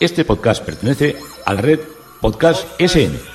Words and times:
Este 0.00 0.24
podcast 0.24 0.64
pertenece 0.64 1.16
a 1.46 1.54
la 1.54 1.60
red 1.60 1.80
Podcast 2.20 2.66
SN. 2.80 3.34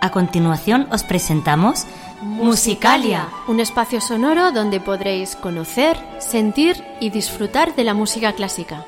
A 0.00 0.10
continuación 0.10 0.88
os 0.90 1.04
presentamos 1.04 1.84
Musicalia. 2.20 3.28
Un 3.46 3.60
espacio 3.60 4.00
sonoro 4.00 4.50
donde 4.50 4.80
podréis 4.80 5.36
conocer, 5.36 5.96
sentir 6.18 6.84
y 7.00 7.10
disfrutar 7.10 7.74
de 7.76 7.84
la 7.84 7.94
música 7.94 8.32
clásica. 8.32 8.84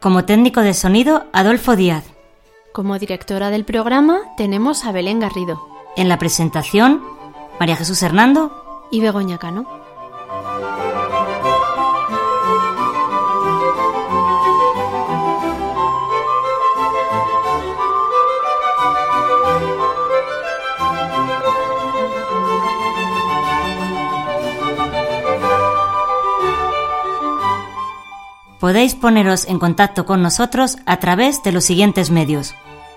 Como 0.00 0.24
técnico 0.24 0.62
de 0.62 0.72
sonido, 0.72 1.26
Adolfo 1.32 1.76
Díaz. 1.76 2.04
Como 2.72 2.98
directora 2.98 3.50
del 3.50 3.64
programa 3.64 4.20
tenemos 4.38 4.84
a 4.86 4.92
Belén 4.92 5.20
Garrido 5.20 5.60
En 5.96 6.08
la 6.08 6.18
presentación, 6.18 7.02
María 7.58 7.76
Jesús 7.76 8.02
Hernando. 8.02 8.86
y 8.90 9.00
Begoña 9.00 9.38
Cano. 9.38 9.79
Podéis 28.60 28.94
poneros 28.94 29.46
en 29.46 29.58
contacto 29.58 30.04
con 30.04 30.20
nosotros 30.22 30.76
a 30.84 30.98
través 30.98 31.42
de 31.42 31.52
los 31.52 31.64
siguientes 31.64 32.10
medios. 32.10 32.54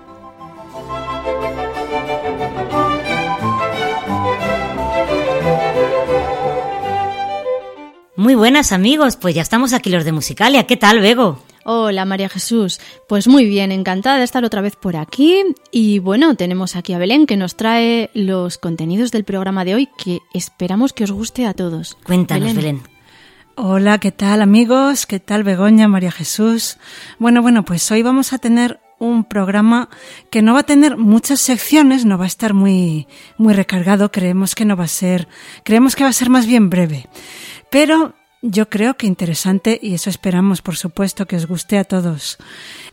Muy 8.16 8.34
buenas 8.34 8.72
amigos, 8.72 9.16
pues 9.16 9.34
ya 9.34 9.42
estamos 9.42 9.72
aquí 9.72 9.88
los 9.90 10.04
de 10.04 10.12
Musicalia. 10.12 10.66
¿Qué 10.66 10.76
tal, 10.76 11.00
Bego? 11.00 11.38
Hola 11.64 12.04
María 12.04 12.28
Jesús, 12.28 12.80
pues 13.08 13.28
muy 13.28 13.44
bien, 13.44 13.70
encantada 13.70 14.18
de 14.18 14.24
estar 14.24 14.44
otra 14.44 14.62
vez 14.62 14.76
por 14.76 14.96
aquí 14.96 15.42
y 15.70 15.98
bueno, 15.98 16.34
tenemos 16.34 16.74
aquí 16.74 16.94
a 16.94 16.98
Belén 16.98 17.26
que 17.26 17.36
nos 17.36 17.54
trae 17.56 18.10
los 18.14 18.56
contenidos 18.56 19.10
del 19.10 19.24
programa 19.24 19.64
de 19.64 19.74
hoy 19.74 19.88
que 20.02 20.20
esperamos 20.32 20.92
que 20.94 21.04
os 21.04 21.12
guste 21.12 21.46
a 21.46 21.52
todos. 21.52 21.98
Cuéntanos, 22.04 22.54
Belén. 22.54 22.82
Hola, 23.56 23.98
¿qué 23.98 24.10
tal 24.10 24.40
amigos? 24.40 25.04
¿Qué 25.04 25.20
tal 25.20 25.44
Begoña, 25.44 25.86
María 25.86 26.10
Jesús? 26.10 26.78
Bueno, 27.18 27.42
bueno, 27.42 27.62
pues 27.62 27.90
hoy 27.90 28.02
vamos 28.02 28.32
a 28.32 28.38
tener 28.38 28.80
un 28.98 29.24
programa 29.24 29.90
que 30.30 30.40
no 30.40 30.54
va 30.54 30.60
a 30.60 30.64
tener 30.64 30.96
muchas 30.96 31.40
secciones, 31.40 32.06
no 32.06 32.16
va 32.16 32.24
a 32.24 32.28
estar 32.28 32.54
muy, 32.54 33.06
muy 33.36 33.52
recargado, 33.52 34.10
creemos 34.10 34.54
que 34.54 34.64
no 34.64 34.76
va 34.76 34.84
a 34.84 34.88
ser, 34.88 35.28
creemos 35.62 35.94
que 35.94 36.04
va 36.04 36.10
a 36.10 36.14
ser 36.14 36.30
más 36.30 36.46
bien 36.46 36.70
breve. 36.70 37.08
Pero 37.70 38.14
yo 38.42 38.68
creo 38.68 38.96
que 38.96 39.06
interesante 39.06 39.78
y 39.82 39.94
eso 39.94 40.10
esperamos, 40.10 40.62
por 40.62 40.76
supuesto, 40.76 41.26
que 41.26 41.36
os 41.36 41.46
guste 41.46 41.78
a 41.78 41.84
todos. 41.84 42.38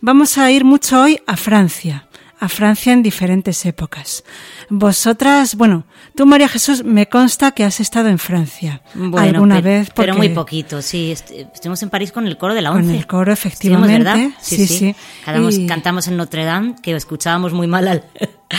Vamos 0.02 0.38
a 0.38 0.52
ir 0.52 0.64
mucho 0.66 1.02
hoy 1.02 1.20
a 1.26 1.38
Francia, 1.38 2.08
a 2.40 2.50
Francia 2.50 2.92
en 2.94 3.02
diferentes 3.02 3.66
épocas. 3.66 4.24
Vosotras, 4.70 5.56
bueno, 5.56 5.86
tú 6.16 6.26
María 6.26 6.48
Jesús, 6.50 6.84
me 6.84 7.08
consta 7.08 7.52
que 7.52 7.64
has 7.64 7.80
estado 7.80 8.10
en 8.10 8.20
Francia 8.20 8.82
alguna 9.18 9.62
vez. 9.62 9.90
Pero 9.96 10.16
muy 10.16 10.30
poquito, 10.30 10.82
sí. 10.82 11.12
est- 11.12 11.32
Estuvimos 11.32 11.82
en 11.82 11.90
París 11.90 12.12
con 12.12 12.28
el 12.28 12.38
coro 12.38 12.54
de 12.54 12.62
la 12.62 12.70
Con 12.72 12.82
once. 12.82 12.98
el 12.98 13.08
coro, 13.08 13.32
efectivamente. 13.32 13.98
¿verdad? 13.98 14.18
Sí, 14.42 14.68
sí. 14.68 14.96
Cantamos, 15.26 15.58
Y- 15.58 15.66
cantamos 15.66 16.08
en 16.08 16.18
Notre 16.18 16.44
Dame, 16.46 16.76
que 16.84 16.94
escuchábamos 16.96 17.54
muy 17.54 17.68
mal 17.68 17.88
al, 17.88 18.04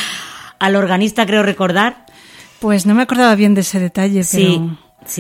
al 0.58 0.74
organista, 0.76 1.26
creo 1.26 1.42
recordar. 1.42 2.06
Pues 2.60 2.86
no 2.86 2.94
me 2.94 3.02
acordaba 3.02 3.34
bien 3.36 3.54
de 3.54 3.60
ese 3.60 3.78
detalle, 3.78 4.24
pero 4.32 4.44
sí, 4.48 4.60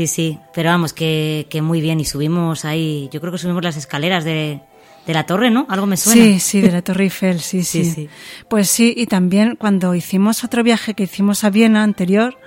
sí. 0.06 0.38
Pero 0.54 0.70
vamos, 0.70 0.92
que, 0.92 1.46
que 1.50 1.62
muy 1.62 1.80
bien. 1.80 2.00
Y 2.00 2.04
subimos 2.04 2.64
ahí, 2.64 3.08
yo 3.12 3.20
creo 3.20 3.32
que 3.32 3.38
subimos 3.38 3.62
las 3.64 3.76
escaleras 3.76 4.24
de, 4.24 4.60
de 5.06 5.14
la 5.14 5.24
torre, 5.26 5.50
¿no? 5.50 5.66
Algo 5.68 5.86
me 5.86 5.96
suena. 5.96 6.22
sí, 6.22 6.38
sí, 6.40 6.60
de 6.60 6.70
la 6.70 6.82
Torre 6.82 7.04
Eiffel, 7.04 7.40
sí, 7.40 7.62
Sí, 7.64 7.84
sí, 7.84 7.90
sí. 7.90 8.08
Pues 8.48 8.68
sí, 8.70 8.92
y 8.96 9.06
también 9.06 9.56
cuando 9.56 9.94
hicimos 9.94 10.44
otro 10.44 10.62
viaje 10.62 10.94
que 10.94 11.04
hicimos 11.04 11.44
a 11.44 11.50
Viena 11.50 11.82
anterior, 11.82 12.38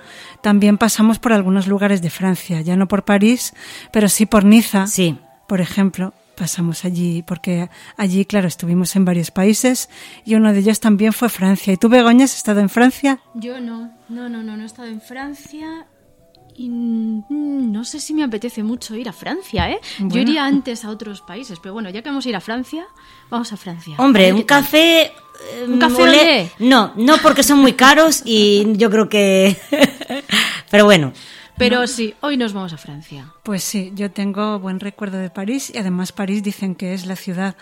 también 0.42 0.78
pasamos 0.78 1.18
por 1.18 1.32
algunos 1.32 1.66
lugares 1.66 2.02
de 2.02 2.10
Francia, 2.10 2.60
ya 2.60 2.76
no 2.76 2.88
por 2.88 3.04
París, 3.04 3.52
pero 3.92 4.08
sí 4.08 4.26
por 4.26 4.44
Niza, 4.44 4.86
Sí. 4.86 5.18
por 5.48 5.60
ejemplo. 5.60 6.14
Pasamos 6.34 6.86
allí, 6.86 7.22
porque 7.22 7.68
allí, 7.98 8.24
claro, 8.24 8.48
estuvimos 8.48 8.96
en 8.96 9.04
varios 9.04 9.30
países 9.30 9.90
y 10.24 10.34
uno 10.34 10.52
de 10.52 10.60
ellos 10.60 10.80
también 10.80 11.12
fue 11.12 11.28
Francia. 11.28 11.74
¿Y 11.74 11.76
tú, 11.76 11.90
Begoña, 11.90 12.24
has 12.24 12.34
estado 12.34 12.60
en 12.60 12.70
Francia? 12.70 13.20
Yo 13.34 13.60
no, 13.60 13.92
no, 14.08 14.30
no, 14.30 14.42
no, 14.42 14.56
no 14.56 14.62
he 14.62 14.66
estado 14.66 14.88
en 14.88 15.02
Francia 15.02 15.86
y 16.56 16.68
mm, 16.68 17.70
no 17.72 17.84
sé 17.84 18.00
si 18.00 18.14
me 18.14 18.22
apetece 18.24 18.62
mucho 18.62 18.94
ir 18.94 19.08
a 19.08 19.12
Francia, 19.12 19.70
¿eh? 19.70 19.80
Yo 19.98 20.20
iría 20.20 20.44
antes 20.44 20.84
a 20.84 20.90
otros 20.90 21.20
países, 21.22 21.58
pero 21.60 21.72
bueno, 21.74 21.90
ya 21.90 22.02
que 22.02 22.08
vamos 22.08 22.26
a 22.26 22.28
ir 22.28 22.36
a 22.36 22.40
Francia, 22.40 22.86
vamos 23.30 23.52
a 23.52 23.56
Francia. 23.56 23.94
Hombre, 23.98 24.32
un 24.32 24.42
café... 24.42 25.02
eh, 25.04 25.64
¿Un 25.66 25.78
café 25.78 25.94
mole- 25.94 26.20
olé? 26.20 26.50
No, 26.60 26.92
no 26.96 27.16
porque 27.18 27.42
son 27.42 27.58
muy 27.58 27.72
caros 27.72 28.22
y 28.24 28.64
yo 28.76 28.90
creo 28.90 29.08
que... 29.08 29.56
Pero 30.70 30.84
bueno, 30.84 31.12
Pero 31.58 31.86
sí, 31.86 32.14
hoy 32.20 32.36
nos 32.36 32.52
vamos 32.54 32.72
a 32.72 32.76
Francia. 32.76 33.32
Pues 33.42 33.62
sí, 33.62 33.92
yo 33.94 34.10
tengo 34.10 34.58
buen 34.58 34.80
recuerdo 34.80 35.18
de 35.18 35.30
París 35.30 35.70
y 35.72 35.78
además 35.78 36.10
París 36.10 36.42
dicen 36.42 36.74
que 36.74 36.94
es 36.94 37.06
la 37.06 37.14
ciudad 37.14 37.56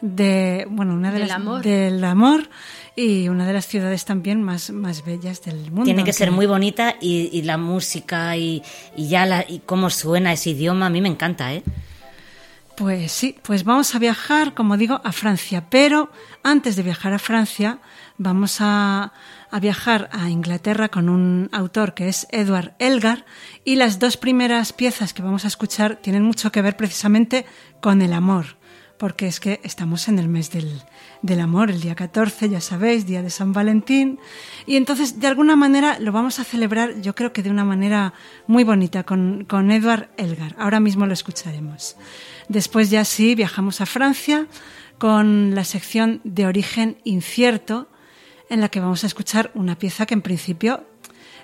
de, 0.00 0.66
bueno, 0.68 0.92
una 0.94 1.10
de 1.10 1.20
Del 1.20 1.28
las 1.28 1.36
amor. 1.36 1.62
del 1.62 2.04
amor 2.04 2.50
y 2.96 3.28
una 3.28 3.46
de 3.46 3.52
las 3.54 3.66
ciudades 3.66 4.04
también 4.04 4.42
más, 4.42 4.70
más 4.70 5.04
bellas 5.04 5.42
del 5.42 5.70
mundo. 5.70 5.84
tiene 5.84 6.04
que 6.04 6.12
ser 6.12 6.30
muy 6.32 6.46
bonita 6.46 6.96
y, 7.00 7.30
y 7.32 7.42
la 7.42 7.56
música 7.56 8.36
y, 8.36 8.62
y 8.96 9.08
ya 9.08 9.24
la, 9.24 9.44
y 9.48 9.60
cómo 9.60 9.88
suena 9.90 10.32
ese 10.32 10.50
idioma, 10.50 10.86
a 10.86 10.90
mí 10.90 11.00
me 11.00 11.08
encanta, 11.08 11.54
¿eh? 11.54 11.62
Pues 12.76 13.10
sí, 13.10 13.36
pues 13.42 13.64
vamos 13.64 13.94
a 13.94 13.98
viajar, 13.98 14.52
como 14.52 14.76
digo, 14.76 15.00
a 15.02 15.12
Francia, 15.12 15.64
pero 15.70 16.10
antes 16.42 16.76
de 16.76 16.82
viajar 16.82 17.14
a 17.14 17.18
Francia 17.18 17.78
vamos 18.18 18.58
a, 18.60 19.12
viajar 19.60 20.10
a 20.12 20.28
Inglaterra 20.28 20.90
con 20.90 21.08
un 21.08 21.48
autor 21.50 21.94
que 21.94 22.08
es 22.08 22.26
Edward 22.30 22.74
Elgar 22.78 23.24
y 23.64 23.76
las 23.76 23.98
dos 23.98 24.18
primeras 24.18 24.74
piezas 24.74 25.14
que 25.14 25.22
vamos 25.22 25.44
a 25.44 25.48
escuchar 25.48 25.96
tienen 25.96 26.22
mucho 26.22 26.52
que 26.52 26.60
ver 26.60 26.76
precisamente 26.76 27.46
con 27.80 28.02
el 28.02 28.12
amor, 28.12 28.58
porque 28.98 29.26
es 29.26 29.40
que 29.40 29.60
estamos 29.62 30.08
en 30.08 30.18
el 30.18 30.28
mes 30.28 30.50
del, 30.50 30.82
del 31.22 31.40
amor, 31.40 31.70
el 31.70 31.80
día 31.80 31.94
14, 31.94 32.50
ya 32.50 32.60
sabéis, 32.60 33.06
día 33.06 33.22
de 33.22 33.30
San 33.30 33.54
Valentín, 33.54 34.18
y 34.66 34.76
entonces 34.76 35.20
de 35.20 35.26
alguna 35.26 35.56
manera 35.56 35.98
lo 36.00 36.12
vamos 36.12 36.38
a 36.38 36.44
celebrar, 36.44 37.00
yo 37.00 37.14
creo 37.14 37.32
que 37.32 37.42
de 37.42 37.50
una 37.50 37.64
manera 37.64 38.12
muy 38.46 38.62
bonita, 38.64 39.04
con, 39.04 39.46
con 39.48 39.70
Edward 39.70 40.10
Elgar. 40.18 40.54
Ahora 40.58 40.80
mismo 40.80 41.06
lo 41.06 41.14
escucharemos. 41.14 41.96
Después 42.48 42.90
ya 42.90 43.04
sí, 43.06 43.34
viajamos 43.34 43.80
a 43.80 43.86
Francia 43.86 44.46
con 44.98 45.54
la 45.54 45.64
sección 45.64 46.20
de 46.24 46.46
origen 46.46 46.98
incierto, 47.04 47.88
en 48.48 48.60
la 48.60 48.68
que 48.68 48.80
vamos 48.80 49.04
a 49.04 49.06
escuchar 49.06 49.50
una 49.54 49.78
pieza 49.78 50.06
que 50.06 50.14
en 50.14 50.22
principio 50.22 50.84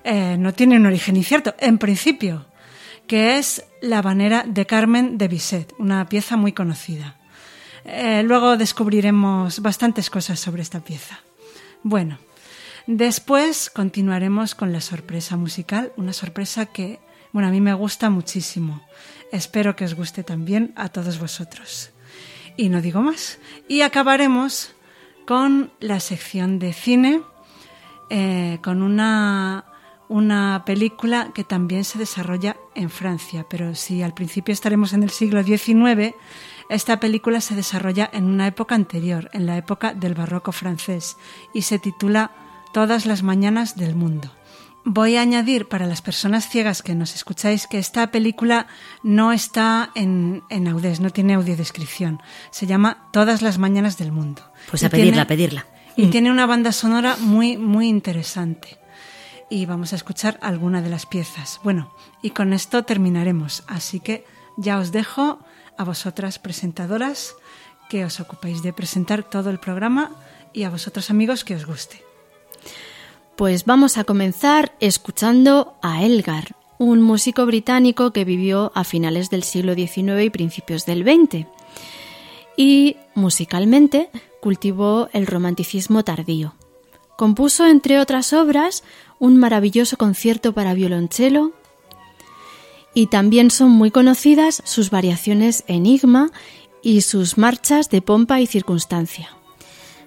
eh, 0.05 0.37
no 0.39 0.53
tiene 0.53 0.77
un 0.77 0.87
origen 0.87 1.17
incierto, 1.17 1.55
en 1.59 1.79
principio, 1.79 2.47
que 3.07 3.39
es 3.39 3.65
La 3.81 3.99
Habanera 3.99 4.45
de 4.47 4.67
Carmen 4.67 5.19
de 5.19 5.29
Bizet, 5.29 5.73
una 5.79 6.09
pieza 6.09 6.37
muy 6.37 6.53
conocida. 6.53 7.17
Eh, 7.85 8.23
luego 8.25 8.57
descubriremos 8.57 9.61
bastantes 9.61 10.11
cosas 10.11 10.39
sobre 10.39 10.63
esta 10.63 10.81
pieza. 10.81 11.21
Bueno, 11.83 12.19
después 12.87 13.71
continuaremos 13.71 14.55
con 14.55 14.73
la 14.73 14.81
sorpresa 14.81 15.37
musical, 15.37 15.93
una 15.97 16.13
sorpresa 16.13 16.67
que, 16.67 17.01
bueno, 17.33 17.49
a 17.49 17.51
mí 17.51 17.61
me 17.61 17.75
gusta 17.75 18.09
muchísimo. 18.11 18.83
Espero 19.33 19.75
que 19.75 19.85
os 19.85 19.95
guste 19.95 20.23
también 20.23 20.73
a 20.77 20.89
todos 20.91 21.19
vosotros. 21.19 21.91
Y 22.57 22.69
no 22.69 22.83
digo 22.83 23.01
más. 23.01 23.39
Y 23.67 23.81
acabaremos 23.81 24.73
con 25.27 25.73
la 25.81 26.01
sección 26.01 26.59
de 26.59 26.73
cine, 26.73 27.23
eh, 28.11 28.59
con 28.63 28.83
una, 28.83 29.65
una 30.09 30.63
película 30.67 31.31
que 31.35 31.45
también 31.45 31.85
se 31.85 31.99
desarrolla 31.99 32.57
en 32.75 32.91
Francia. 32.91 33.47
Pero 33.49 33.75
si 33.75 34.03
al 34.03 34.15
principio 34.15 34.53
estaremos 34.53 34.93
en 34.93 35.03
el 35.03 35.11
siglo 35.11 35.43
XIX, 35.43 36.15
esta 36.69 37.01
película 37.01 37.41
se 37.41 37.55
desarrolla 37.55 38.09
en 38.13 38.25
una 38.25 38.47
época 38.47 38.75
anterior, 38.75 39.31
en 39.33 39.47
la 39.47 39.57
época 39.57 39.95
del 39.95 40.15
barroco 40.15 40.53
francés, 40.53 41.17
y 41.53 41.63
se 41.63 41.79
titula 41.79 42.31
Todas 42.73 43.05
las 43.05 43.23
mañanas 43.23 43.77
del 43.77 43.95
mundo. 43.95 44.31
Voy 44.85 45.17
a 45.17 45.21
añadir 45.21 45.69
para 45.69 45.87
las 45.87 46.03
personas 46.03 46.49
ciegas 46.49 46.83
que 46.83 46.97
nos 46.97 47.15
escucháis 47.15 47.69
que 47.69 47.79
esta 47.79 48.11
película 48.11 48.67
no 49.05 49.33
está 49.33 49.91
en, 49.95 50.43
en 50.51 50.67
Audés, 50.67 50.99
no 50.99 51.11
tiene 51.11 51.35
audiodescripción. 51.35 52.21
Se 52.51 52.67
llama 52.67 53.09
Todas 53.13 53.43
las 53.43 53.59
mañanas 53.59 53.97
del 53.97 54.11
mundo. 54.11 54.43
Pues 54.71 54.83
a 54.83 54.89
pedirla, 54.89 55.23
a 55.23 55.27
pedirla. 55.27 55.67
Y 55.95 56.07
tiene 56.09 56.33
una 56.33 56.47
banda 56.47 56.73
sonora 56.73 57.17
muy, 57.21 57.57
muy 57.57 57.89
interesante. 57.89 58.79
Y 59.49 59.67
vamos 59.67 59.93
a 59.93 59.97
escuchar 59.97 60.39
alguna 60.43 60.83
de 60.83 60.91
las 60.91 61.07
piezas. 61.07 61.61
Bueno, 61.63 61.95
y 62.21 62.31
con 62.31 62.53
esto 62.53 62.83
terminaremos. 62.83 63.63
Así 63.69 64.01
que 64.01 64.25
ya 64.57 64.79
os 64.79 64.91
dejo 64.91 65.39
a 65.79 65.85
vosotras 65.85 66.39
presentadoras 66.41 67.37
que 67.89 68.05
os 68.05 68.19
ocupáis 68.19 68.63
de 68.63 68.73
presentar 68.73 69.23
todo 69.23 69.51
el 69.51 69.61
programa 69.61 70.11
y 70.53 70.65
a 70.65 70.71
vosotros 70.71 71.11
amigos 71.11 71.45
que 71.45 71.55
os 71.55 71.67
guste. 71.67 72.03
Pues 73.37 73.65
vamos 73.65 73.97
a 73.97 74.05
comenzar 74.05 74.73
escuchando 74.79 75.75
a 75.81 76.05
Elgar, 76.05 76.55
un 76.79 77.01
músico 77.01 77.47
británico 77.47 78.13
que 78.13 78.27
vivió 78.27 78.73
a 78.75 78.85
finales 78.85 79.31
del 79.31 79.43
siglo 79.43 79.75
XIX 79.75 80.23
y 80.25 80.31
principios 80.31 80.85
del 80.85 81.03
XX. 81.03 81.47
Y 82.57 82.97
musicalmente 83.15 84.11
cultivó 84.43 85.09
el 85.15 85.27
romanticismo 85.27 86.05
tardío. 86.05 86.55
Compuso, 87.17 87.67
entre 87.67 88.01
otras 88.01 88.35
obras, 88.35 88.85
un 89.19 89.39
maravilloso 89.39 89.97
concierto 89.97 90.53
para 90.53 90.75
violonchelo 90.75 91.53
y 92.95 93.07
también 93.07 93.51
son 93.51 93.71
muy 93.71 93.91
conocidas 93.91 94.63
sus 94.67 94.91
variaciones 94.91 95.65
enigma 95.69 96.31
y 96.83 97.01
sus 97.01 97.39
marchas 97.39 97.89
de 97.89 98.03
pompa 98.03 98.41
y 98.41 98.47
circunstancia. 98.47 99.31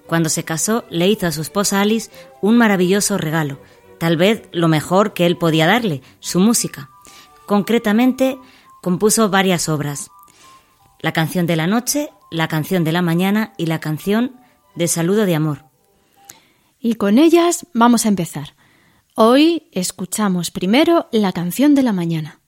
Cuando 0.08 0.30
se 0.30 0.44
casó, 0.44 0.86
le 0.90 1.08
hizo 1.08 1.28
a 1.28 1.32
su 1.32 1.42
esposa 1.42 1.82
Alice 1.82 2.12
un 2.42 2.58
maravilloso 2.58 3.18
regalo, 3.18 3.60
tal 4.00 4.18
vez 4.18 4.44
lo 4.52 4.68
mejor 4.68 5.14
que 5.14 5.26
él 5.26 5.38
podía 5.38 5.66
darle, 5.66 6.02
su 6.20 6.40
música. 6.40 6.90
Concretamente, 7.46 8.38
compuso 8.82 9.30
varias 9.30 9.70
obras. 9.70 10.12
La 11.00 11.12
canción 11.12 11.48
de 11.48 11.56
la 11.56 11.68
noche, 11.68 12.10
la 12.32 12.48
canción 12.48 12.84
de 12.84 12.92
la 12.92 13.02
mañana 13.02 13.54
y 13.58 13.66
la 13.66 13.80
canción 13.80 14.36
de 14.76 14.88
saludo 14.88 15.26
de 15.26 15.36
amor. 15.36 15.66
Y 16.80 16.96
con 16.96 17.18
ellas 17.18 17.66
vamos 17.74 18.06
a 18.06 18.10
empezar. 18.10 18.56
Hoy 19.16 19.70
escuchamos 19.72 20.52
primero 20.52 21.08
la 21.12 21.32
canción 21.32 21.74
de 21.74 21.84
la 21.84 21.94
mañana. 21.94 22.42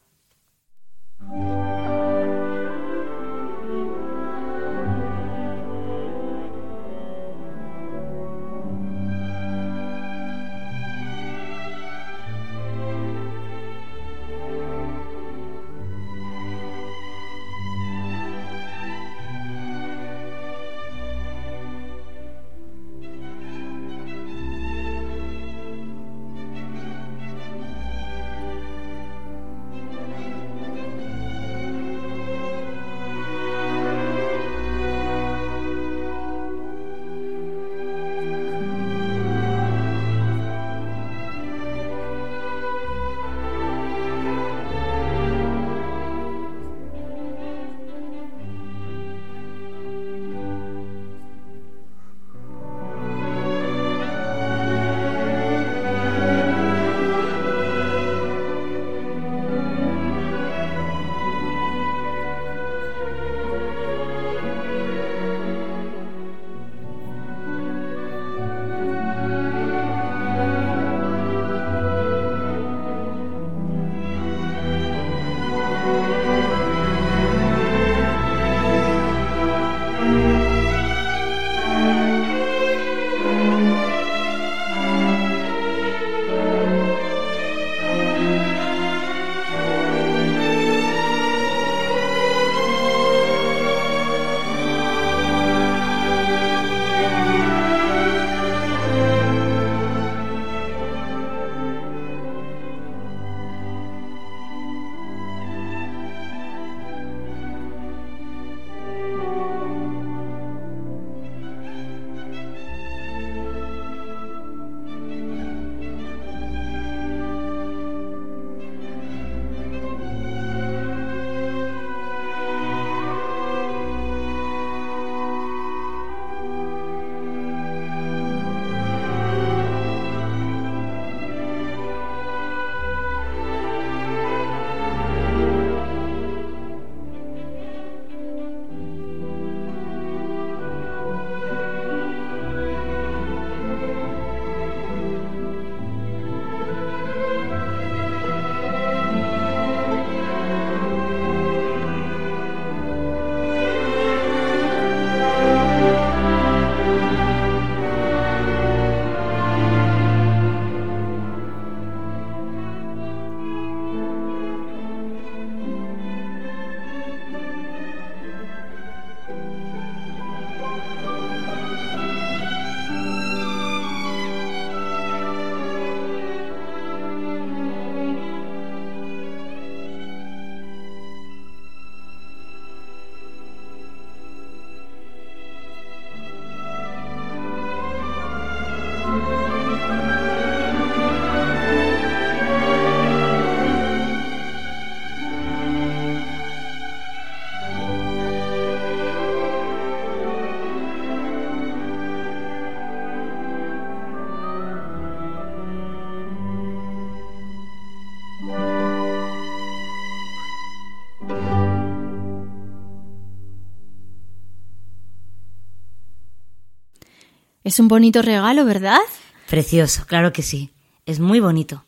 Es 217.67 217.81
un 217.81 217.89
bonito 217.89 218.21
regalo, 218.21 218.63
¿verdad? 218.63 219.01
Precioso, 219.49 220.05
claro 220.05 220.31
que 220.31 220.41
sí. 220.41 220.71
Es 221.05 221.19
muy 221.19 221.41
bonito. 221.41 221.83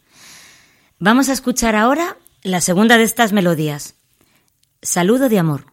Vamos 0.99 1.29
a 1.29 1.31
escuchar 1.31 1.73
ahora 1.73 2.17
la 2.43 2.59
segunda 2.59 2.97
de 2.97 3.03
estas 3.03 3.31
melodías. 3.31 3.95
Saludo 4.81 5.29
de 5.29 5.39
amor. 5.39 5.68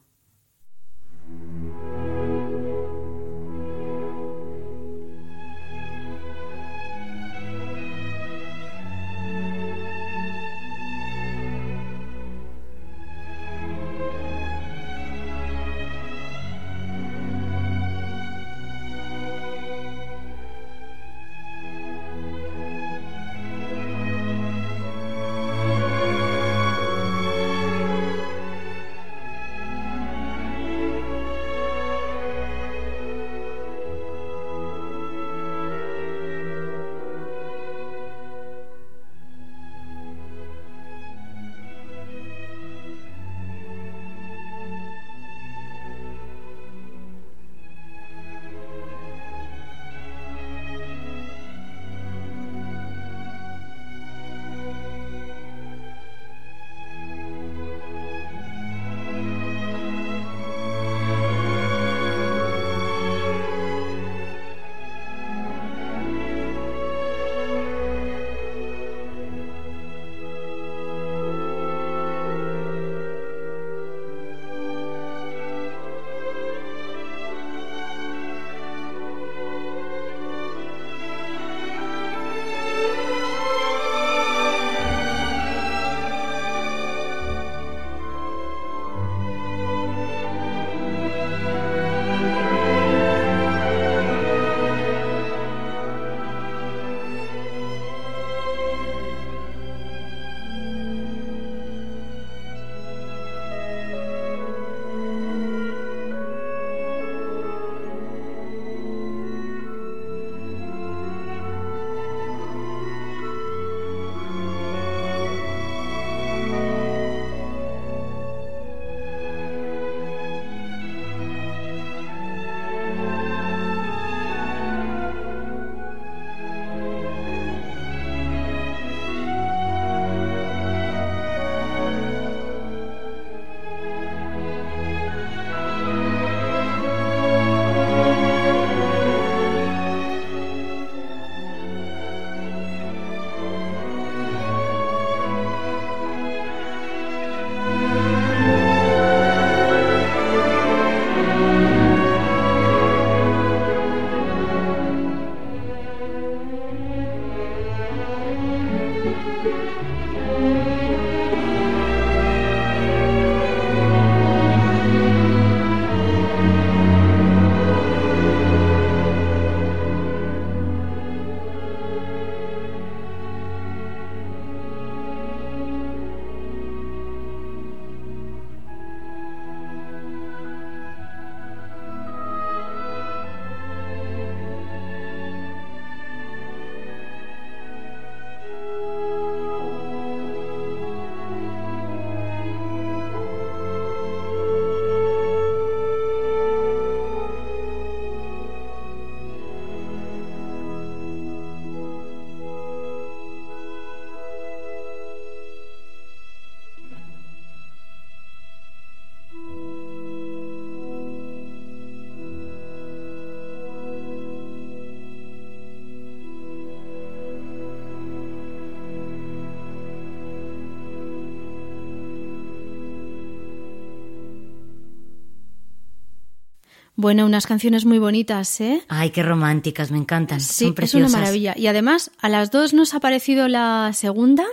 Bueno, 226.97 227.27
unas 227.27 227.47
canciones 227.47 227.85
muy 227.85 227.99
bonitas, 227.99 228.59
¿eh? 228.61 228.83
Ay, 228.89 229.11
qué 229.11 229.23
románticas, 229.23 229.91
me 229.91 229.99
encantan. 229.99 230.41
Sí, 230.41 230.65
Son 230.65 230.69
es 230.69 230.75
preciosas. 230.75 231.11
una 231.11 231.19
maravilla. 231.21 231.55
Y 231.57 231.67
además, 231.67 232.11
a 232.21 232.29
las 232.31 232.51
dos 232.51 232.73
nos 232.73 232.95
ha 232.95 233.01
parecido 233.01 233.49
la 233.49 233.91
segunda, 233.93 234.45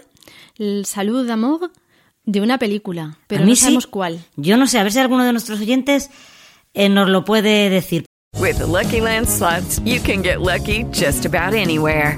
el 0.58 0.86
Salud 0.86 1.26
d'Amour, 1.26 1.72
de 2.26 2.42
una 2.42 2.58
película, 2.58 3.18
pero 3.28 3.44
A 3.44 3.46
mí 3.46 3.52
no 3.52 3.56
sí. 3.56 3.62
sabemos 3.62 3.88
cuál. 3.88 4.20
Yo 4.36 4.58
no 4.58 4.68
sé, 4.68 4.80
a 4.80 4.84
ver 4.84 4.92
si 4.92 5.00
alguno 5.00 5.24
de 5.24 5.32
nuestros 5.32 5.60
oyentes 5.62 6.10
eh, 6.74 6.90
nos 6.90 7.10
lo 7.10 7.24
puede 7.24 7.70
decir. 7.70 8.06
With 8.40 8.58
the 8.58 8.66
Lucky 8.68 9.00
Land 9.00 9.28
slots, 9.28 9.80
you 9.86 10.02
can 10.02 10.22
get 10.24 10.40
lucky 10.40 10.86
just 10.92 11.26
about 11.26 11.54
anywhere. 11.54 12.18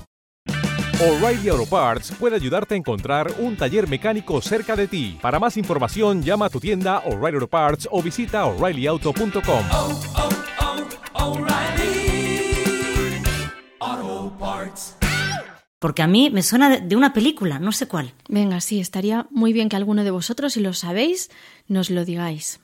O'Reilly 1.01 1.49
Auto 1.49 1.65
Parts 1.65 2.11
puede 2.11 2.35
ayudarte 2.35 2.75
a 2.75 2.77
encontrar 2.77 3.33
un 3.39 3.57
taller 3.57 3.89
mecánico 3.89 4.39
cerca 4.39 4.75
de 4.75 4.87
ti. 4.87 5.17
Para 5.19 5.39
más 5.39 5.57
información, 5.57 6.21
llama 6.21 6.45
a 6.45 6.49
tu 6.51 6.59
tienda 6.59 6.99
O'Reilly 6.99 7.37
Auto 7.37 7.47
Parts 7.47 7.89
o 7.89 8.03
visita 8.03 8.45
oreillyauto.com. 8.45 9.65
Porque 15.79 16.03
a 16.03 16.07
mí 16.07 16.29
me 16.29 16.43
suena 16.43 16.69
de, 16.69 16.81
de 16.81 16.95
una 16.95 17.13
película, 17.13 17.57
no 17.57 17.71
sé 17.71 17.87
cuál. 17.87 18.13
Venga, 18.29 18.61
sí, 18.61 18.79
estaría 18.79 19.25
muy 19.31 19.53
bien 19.53 19.69
que 19.69 19.77
alguno 19.77 20.03
de 20.03 20.11
vosotros, 20.11 20.53
si 20.53 20.59
lo 20.59 20.73
sabéis, 20.73 21.31
nos 21.67 21.89
lo 21.89 22.05
digáis. 22.05 22.59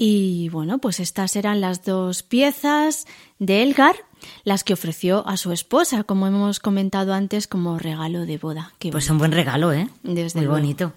Y 0.00 0.48
bueno, 0.50 0.78
pues 0.78 1.00
estas 1.00 1.34
eran 1.34 1.60
las 1.60 1.82
dos 1.82 2.22
piezas 2.22 3.06
de 3.38 3.62
Elgar, 3.62 3.96
las 4.44 4.64
que 4.64 4.72
ofreció 4.72 5.26
a 5.28 5.36
su 5.36 5.52
esposa, 5.52 6.04
como 6.04 6.26
hemos 6.26 6.58
comentado 6.60 7.14
antes, 7.14 7.46
como 7.46 7.78
regalo 7.78 8.26
de 8.26 8.36
boda. 8.38 8.72
Qué 8.78 8.90
Pues 8.90 9.08
un 9.10 9.18
buen 9.18 9.32
regalo, 9.32 9.72
¿eh? 9.72 9.88
Desde 10.02 10.40
Muy 10.40 10.46
luego. 10.46 10.60
bonito. 10.60 10.92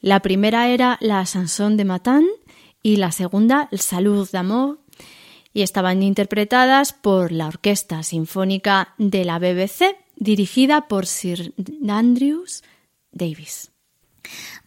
La 0.00 0.20
primera 0.20 0.68
era 0.68 0.96
la 1.00 1.24
Chanson 1.24 1.76
de 1.76 1.84
Matin 1.84 2.26
y 2.82 2.96
la 2.96 3.12
segunda, 3.12 3.68
el 3.72 3.80
Salud 3.80 4.28
d'amour, 4.30 4.78
y 5.52 5.62
estaban 5.62 6.02
interpretadas 6.02 6.92
por 6.92 7.32
la 7.32 7.48
Orquesta 7.48 8.02
Sinfónica 8.04 8.94
de 8.98 9.24
la 9.24 9.38
BBC, 9.40 9.96
dirigida 10.16 10.86
por 10.86 11.06
Sir 11.06 11.54
Andrews 11.88 12.62
Davis. 13.10 13.72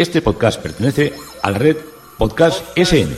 Este 0.05 0.21
podcast 0.21 0.61
pertenece 0.61 1.15
a 1.43 1.51
la 1.51 1.57
red 1.57 1.79
Podcast 2.19 2.63
SN. 2.77 3.09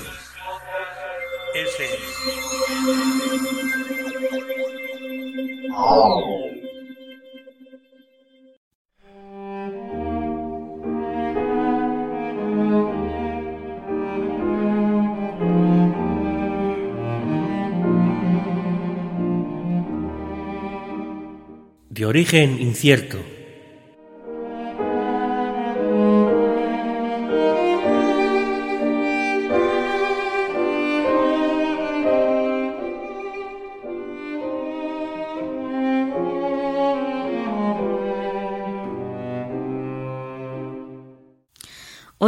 De 21.91 22.07
origen 22.07 22.61
incierto. 22.61 23.36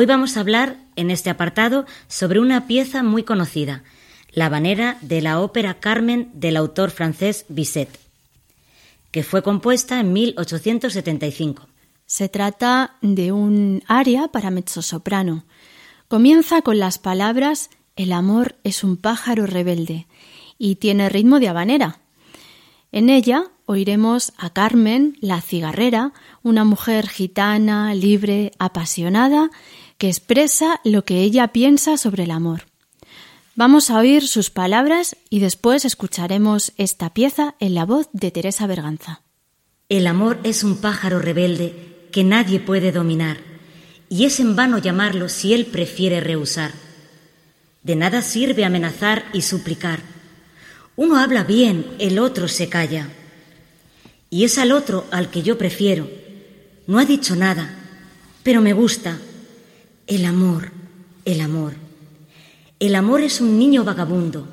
Hoy 0.00 0.06
vamos 0.06 0.36
a 0.36 0.40
hablar 0.42 0.76
en 0.94 1.10
este 1.10 1.28
apartado 1.28 1.84
sobre 2.06 2.38
una 2.38 2.68
pieza 2.68 3.02
muy 3.02 3.24
conocida, 3.24 3.82
la 4.30 4.46
habanera 4.46 4.96
de 5.00 5.20
la 5.20 5.40
ópera 5.40 5.80
Carmen 5.80 6.30
del 6.34 6.56
autor 6.56 6.92
francés 6.92 7.46
Bizet, 7.48 7.88
que 9.10 9.24
fue 9.24 9.42
compuesta 9.42 9.98
en 9.98 10.12
1875. 10.12 11.66
Se 12.06 12.28
trata 12.28 12.94
de 13.02 13.32
un 13.32 13.82
aria 13.88 14.28
para 14.28 14.52
mezzosoprano. 14.52 15.42
Comienza 16.06 16.62
con 16.62 16.78
las 16.78 17.00
palabras 17.00 17.68
El 17.96 18.12
amor 18.12 18.54
es 18.62 18.84
un 18.84 18.98
pájaro 18.98 19.48
rebelde 19.48 20.06
y 20.58 20.76
tiene 20.76 21.08
ritmo 21.08 21.40
de 21.40 21.48
habanera. 21.48 21.98
En 22.92 23.10
ella 23.10 23.50
oiremos 23.66 24.32
a 24.38 24.50
Carmen, 24.50 25.18
la 25.20 25.40
cigarrera, 25.40 26.12
una 26.44 26.62
mujer 26.62 27.08
gitana, 27.08 27.94
libre, 27.94 28.52
apasionada, 28.60 29.50
que 29.98 30.08
expresa 30.08 30.80
lo 30.84 31.04
que 31.04 31.20
ella 31.20 31.48
piensa 31.48 31.96
sobre 31.96 32.22
el 32.22 32.30
amor. 32.30 32.62
Vamos 33.56 33.90
a 33.90 33.98
oír 33.98 34.28
sus 34.28 34.50
palabras 34.50 35.16
y 35.28 35.40
después 35.40 35.84
escucharemos 35.84 36.72
esta 36.76 37.12
pieza 37.12 37.56
en 37.58 37.74
la 37.74 37.84
voz 37.84 38.08
de 38.12 38.30
Teresa 38.30 38.68
Berganza. 38.68 39.22
El 39.88 40.06
amor 40.06 40.38
es 40.44 40.62
un 40.62 40.76
pájaro 40.76 41.18
rebelde 41.18 42.06
que 42.12 42.22
nadie 42.22 42.60
puede 42.60 42.92
dominar, 42.92 43.38
y 44.08 44.24
es 44.24 44.38
en 44.38 44.54
vano 44.54 44.78
llamarlo 44.78 45.28
si 45.28 45.52
él 45.52 45.66
prefiere 45.66 46.20
rehusar. 46.20 46.72
De 47.82 47.96
nada 47.96 48.22
sirve 48.22 48.64
amenazar 48.64 49.24
y 49.32 49.42
suplicar. 49.42 50.00
Uno 50.94 51.18
habla 51.18 51.42
bien, 51.42 51.86
el 51.98 52.18
otro 52.18 52.48
se 52.48 52.68
calla. 52.68 53.08
Y 54.30 54.44
es 54.44 54.58
al 54.58 54.72
otro 54.72 55.06
al 55.10 55.30
que 55.30 55.42
yo 55.42 55.58
prefiero. 55.58 56.08
No 56.86 56.98
ha 56.98 57.04
dicho 57.04 57.34
nada, 57.34 57.74
pero 58.42 58.60
me 58.60 58.72
gusta. 58.72 59.18
El 60.08 60.24
amor, 60.24 60.70
el 61.26 61.42
amor. 61.42 61.74
El 62.80 62.94
amor 62.94 63.20
es 63.20 63.42
un 63.42 63.58
niño 63.58 63.84
vagabundo. 63.84 64.48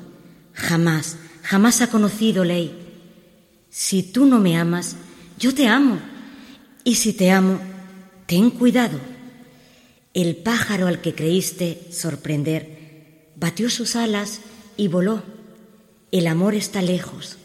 Jamás, 0.52 1.16
jamás 1.42 1.80
ha 1.80 1.90
conocido 1.90 2.44
ley. 2.44 2.78
Si 3.70 4.02
tú 4.02 4.26
no 4.26 4.38
me 4.38 4.58
amas, 4.58 4.96
yo 5.38 5.54
te 5.54 5.66
amo. 5.66 5.98
Y 6.84 6.96
si 6.96 7.14
te 7.14 7.30
amo, 7.30 7.58
ten 8.26 8.50
cuidado. 8.50 9.00
El 10.12 10.36
pájaro 10.36 10.88
al 10.88 11.00
que 11.00 11.14
creíste 11.14 11.88
sorprender 11.90 13.30
batió 13.34 13.70
sus 13.70 13.96
alas 13.96 14.40
y 14.76 14.88
voló. 14.88 15.22
El 16.12 16.26
amor 16.26 16.54
está 16.54 16.82
lejos. 16.82 17.38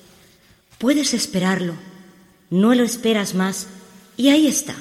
Puedes 0.80 1.14
esperarlo. 1.14 1.76
No 2.50 2.76
lo 2.76 2.84
esperas 2.84 3.36
más 3.36 3.68
y 4.18 4.28
ahí 4.28 4.48
está. 4.48 4.76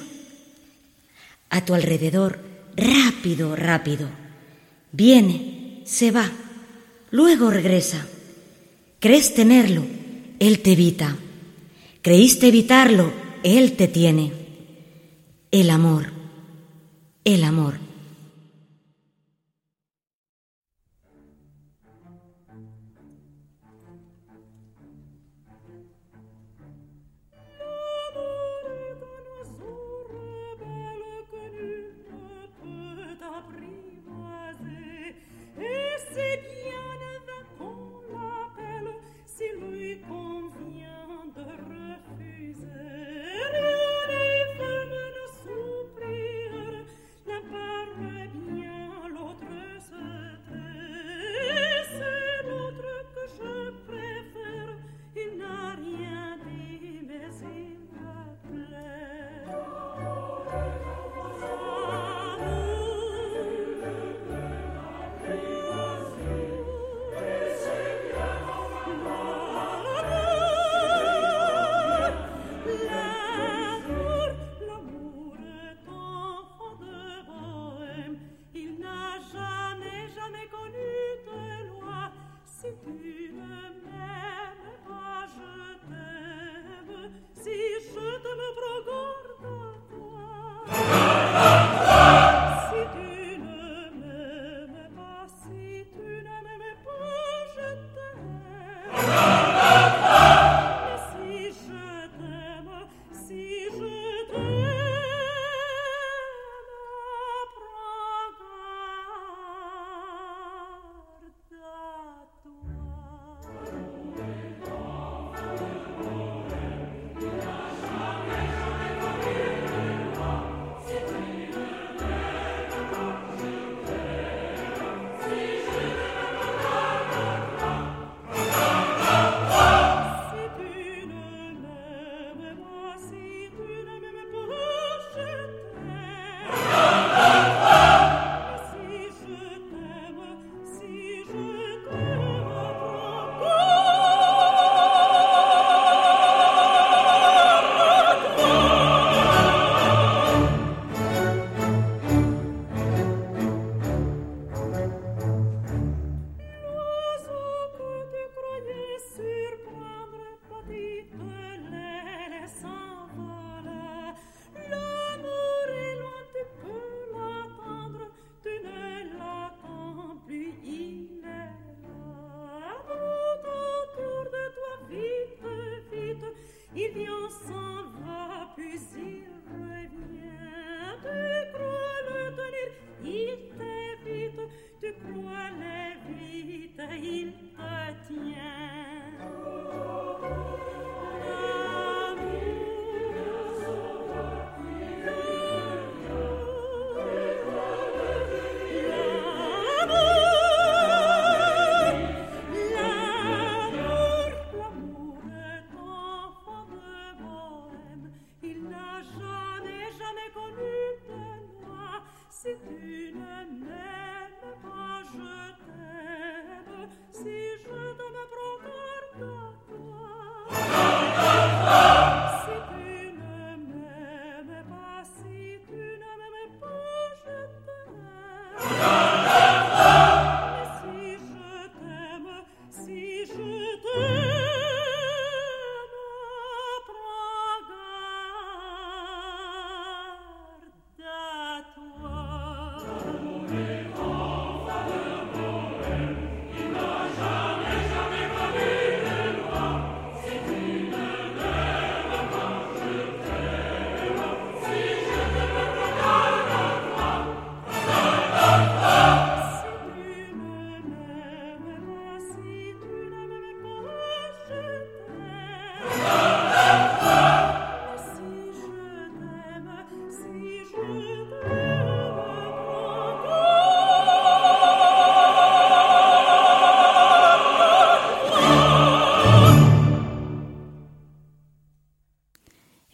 A 1.49 1.65
tu 1.65 1.75
alrededor, 1.75 2.50
rápido, 2.77 3.57
rápido. 3.57 4.09
Viene, 4.93 5.83
se 5.85 6.11
va, 6.11 6.31
luego 7.11 7.51
regresa. 7.51 8.07
Crees 8.99 9.35
tenerlo, 9.35 9.85
él 10.39 10.61
te 10.61 10.73
evita. 10.73 11.17
Creíste 12.03 12.49
evitarlo, 12.49 13.13
él 13.43 13.73
te 13.73 13.89
tiene. 13.89 14.33
El 15.51 15.71
amor, 15.71 16.13
el 17.25 17.45
amor. 17.45 17.90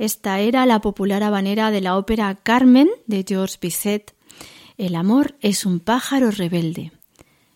Esta 0.07 0.39
era 0.39 0.67
la 0.67 0.81
popular 0.81 1.25
habanera 1.25 1.73
de 1.73 1.81
la 1.81 1.97
ópera 1.97 2.33
Carmen 2.37 2.89
de 3.09 3.25
Georges 3.27 3.59
Bizet. 3.59 4.15
El 4.79 4.95
amor 4.95 5.35
es 5.41 5.67
un 5.67 5.81
pájaro 5.81 6.31
rebelde. 6.31 6.93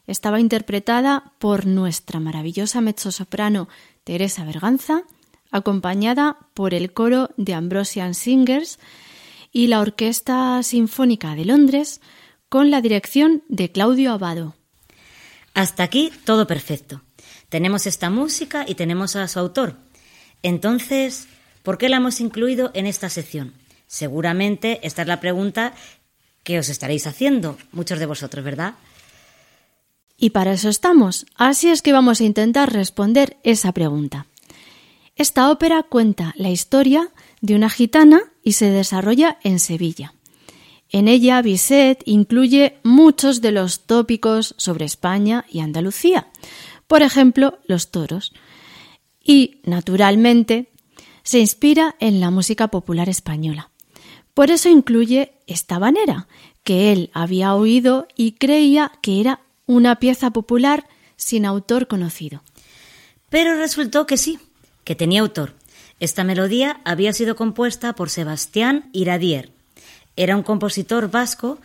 Estaba 0.09 0.41
interpretada 0.41 1.33
por 1.39 1.67
nuestra 1.67 2.19
maravillosa 2.19 2.81
mezzosoprano 2.81 3.69
Teresa 4.03 4.45
Berganza, 4.45 5.05
acompañada 5.53 6.39
por 6.53 6.75
el 6.75 6.93
coro 6.93 7.31
de 7.37 7.55
Ambrosian 7.55 8.15
Singers 8.15 8.81
y 9.53 9.69
la 9.69 9.79
Orquesta 9.79 10.61
Sinfónica 10.65 11.37
de 11.37 11.45
Londres, 11.45 12.01
con 12.49 12.73
la 12.73 12.81
dirección 12.81 13.45
de 13.49 13.71
Claudio 13.71 14.11
Abado. 14.11 14.57
Hasta 15.55 15.85
aquí 15.85 16.13
todo 16.25 16.49
perfecto. 16.49 17.01
Tenemos 17.49 17.87
esta 17.87 18.11
música 18.11 18.65
y 18.67 18.75
tenemos 18.75 19.15
a 19.15 19.29
su 19.29 19.39
autor. 19.39 19.77
Entonces, 20.43 21.29
¿Por 21.63 21.79
qué 21.79 21.89
la 21.89 21.99
hemos 21.99 22.21
incluido 22.21 22.71
en 22.75 22.87
esta 22.87 23.09
sección? 23.09 23.55
Seguramente 23.87 24.81
esta 24.83 25.03
es 25.03 25.09
la 25.09 25.21
pregunta 25.21 25.75
que 26.43 26.59
os 26.59 26.69
estaréis 26.69 27.07
haciendo, 27.07 27.59
muchos 27.73 27.99
de 27.99 28.07
vosotros, 28.07 28.45
¿verdad? 28.45 28.75
Y 30.17 30.31
para 30.31 30.53
eso 30.53 30.69
estamos, 30.69 31.27
así 31.37 31.69
es 31.69 31.83
que 31.83 31.93
vamos 31.93 32.21
a 32.21 32.25
intentar 32.25 32.73
responder 32.73 33.39
esa 33.43 33.73
pregunta. 33.73 34.27
Esta 35.17 35.51
ópera 35.51 35.83
cuenta 35.83 36.35
la 36.37 36.51
historia 36.51 37.11
de 37.41 37.55
una 37.55 37.69
gitana 37.69 38.21
y 38.43 38.53
se 38.53 38.71
desarrolla 38.71 39.39
en 39.43 39.59
Sevilla. 39.59 40.15
En 40.89 41.09
ella, 41.09 41.41
Bizet 41.41 42.03
incluye 42.05 42.79
muchos 42.83 43.41
de 43.41 43.53
los 43.53 43.87
tópicos 43.87 44.55
sobre 44.59 44.85
España 44.85 45.45
y 45.49 45.61
Andalucía, 45.61 46.29
por 46.87 47.03
ejemplo, 47.03 47.59
los 47.67 47.91
toros. 47.91 48.33
Y, 49.23 49.61
naturalmente, 49.65 50.71
se 51.23 51.39
inspira 51.39 51.97
en 52.01 52.21
la 52.21 52.31
música 52.31 52.69
popular 52.69 53.09
española. 53.09 53.71
Por 54.35 54.51
eso 54.51 54.69
incluye 54.69 55.33
esta 55.47 55.79
banera, 55.79 56.27
que 56.65 56.93
él 56.93 57.11
había 57.13 57.55
oído 57.55 58.07
y 58.17 58.33
creía 58.33 58.93
que 59.03 59.21
era 59.21 59.41
una 59.67 59.97
pieza 59.97 60.31
popular 60.31 60.87
sin 61.17 61.45
autor 61.45 61.87
conocido. 61.87 62.43
Pero 63.29 63.55
resultó 63.55 64.07
que 64.07 64.17
sí, 64.17 64.39
que 64.85 64.95
tenía 64.95 65.21
autor. 65.21 65.55
Esta 66.01 66.25
melodía 66.25 66.81
había 66.85 67.13
sido 67.13 67.37
compuesta 67.37 67.95
por 67.95 68.11
Sebastián 68.11 68.89
Iradier. 68.93 69.53
Era 70.17 70.37
un 70.37 70.43
compositor 70.43 71.11
vasco 71.11 71.59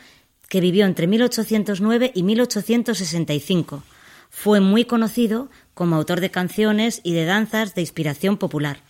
que 0.50 0.62
vivió 0.62 0.86
entre 0.86 1.08
1809 1.08 2.12
y 2.14 2.24
1865. 2.24 3.84
Fue 4.30 4.60
muy 4.60 4.86
conocido 4.86 5.50
como 5.74 5.96
autor 5.96 6.20
de 6.20 6.32
canciones 6.32 7.02
y 7.04 7.14
de 7.14 7.26
danzas 7.26 7.74
de 7.74 7.82
inspiración 7.82 8.38
popular. 8.38 8.82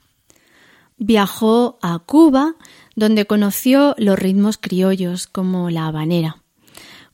Viajó 0.98 1.78
a 1.82 2.00
Cuba, 2.00 2.56
donde 2.96 3.26
conoció 3.26 3.96
los 3.98 4.18
ritmos 4.18 4.58
criollos 4.58 5.28
como 5.28 5.70
la 5.70 5.88
habanera. 5.88 6.44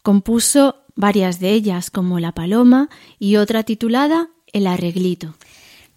Compuso 0.03 0.83
varias 0.95 1.39
de 1.39 1.51
ellas, 1.51 1.89
como 1.89 2.19
La 2.19 2.33
Paloma 2.33 2.89
y 3.19 3.37
otra 3.37 3.63
titulada 3.63 4.29
El 4.53 4.67
Arreglito. 4.67 5.35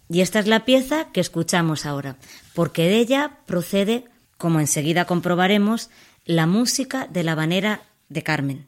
Y 0.09 0.21
esta 0.21 0.39
es 0.39 0.47
la 0.47 0.65
pieza 0.65 1.11
que 1.11 1.21
escuchamos 1.21 1.85
ahora, 1.85 2.17
porque 2.53 2.83
de 2.83 2.97
ella 2.97 3.39
procede, 3.45 4.05
como 4.37 4.59
enseguida 4.59 5.05
comprobaremos, 5.05 5.89
la 6.25 6.47
música 6.47 7.07
de 7.07 7.23
la 7.23 7.33
habanera 7.33 7.81
de 8.09 8.23
Carmen. 8.23 8.67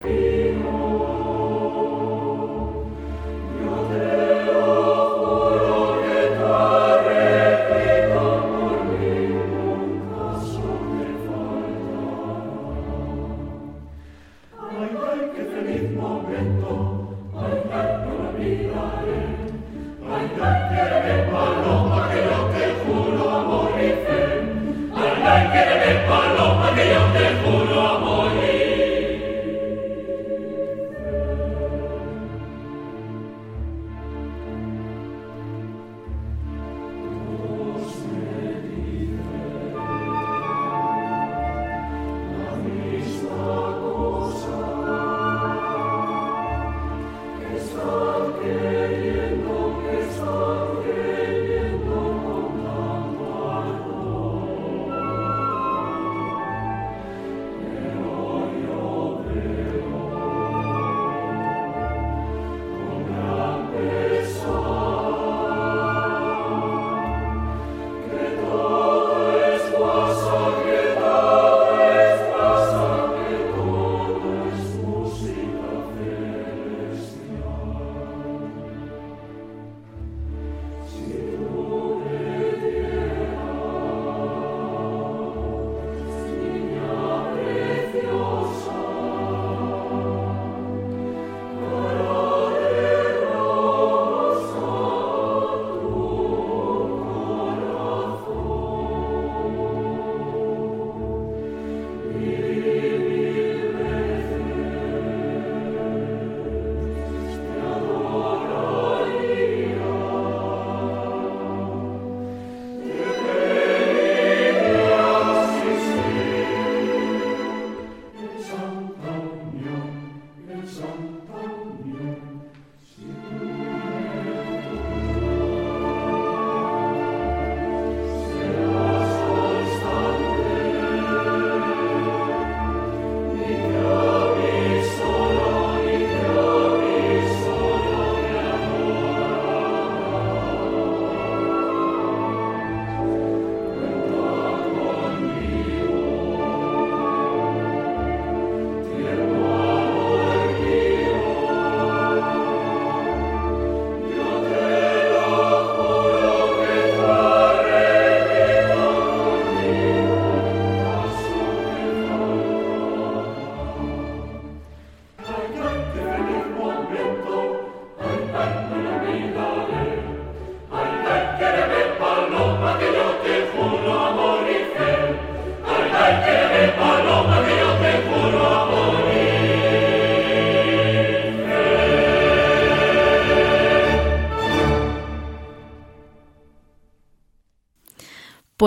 Música 0.00 0.67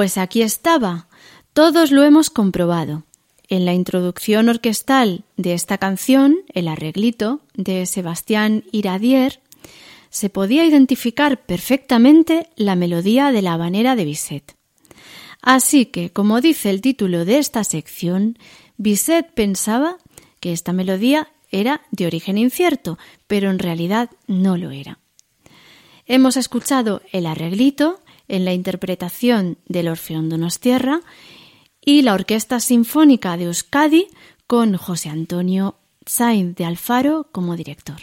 Pues 0.01 0.17
aquí 0.17 0.41
estaba. 0.41 1.05
Todos 1.53 1.91
lo 1.91 2.01
hemos 2.01 2.31
comprobado. 2.31 3.03
En 3.49 3.65
la 3.65 3.75
introducción 3.75 4.49
orquestal 4.49 5.25
de 5.37 5.53
esta 5.53 5.77
canción, 5.77 6.37
el 6.55 6.69
arreglito 6.69 7.41
de 7.53 7.85
Sebastián 7.85 8.63
Iradier, 8.71 9.41
se 10.09 10.31
podía 10.31 10.65
identificar 10.65 11.45
perfectamente 11.45 12.49
la 12.55 12.75
melodía 12.75 13.31
de 13.31 13.43
la 13.43 13.53
habanera 13.53 13.95
de 13.95 14.05
Bizet. 14.05 14.55
Así 15.39 15.85
que, 15.85 16.09
como 16.09 16.41
dice 16.41 16.71
el 16.71 16.81
título 16.81 17.23
de 17.23 17.37
esta 17.37 17.63
sección, 17.63 18.39
Bizet 18.77 19.31
pensaba 19.35 19.97
que 20.39 20.51
esta 20.51 20.73
melodía 20.73 21.31
era 21.51 21.81
de 21.91 22.07
origen 22.07 22.39
incierto, 22.39 22.97
pero 23.27 23.51
en 23.51 23.59
realidad 23.59 24.09
no 24.25 24.57
lo 24.57 24.71
era. 24.71 24.97
Hemos 26.07 26.35
escuchado 26.35 27.01
el 27.11 27.25
arreglito 27.25 28.00
en 28.31 28.45
la 28.45 28.53
interpretación 28.53 29.57
del 29.67 29.89
Orfeón 29.89 30.29
Donostierra 30.29 31.01
y 31.83 32.01
la 32.01 32.13
Orquesta 32.13 32.59
Sinfónica 32.59 33.35
de 33.37 33.43
Euskadi 33.43 34.07
con 34.47 34.77
José 34.77 35.09
Antonio 35.09 35.75
Sainz 36.05 36.55
de 36.55 36.65
Alfaro 36.65 37.27
como 37.31 37.55
director. 37.55 37.97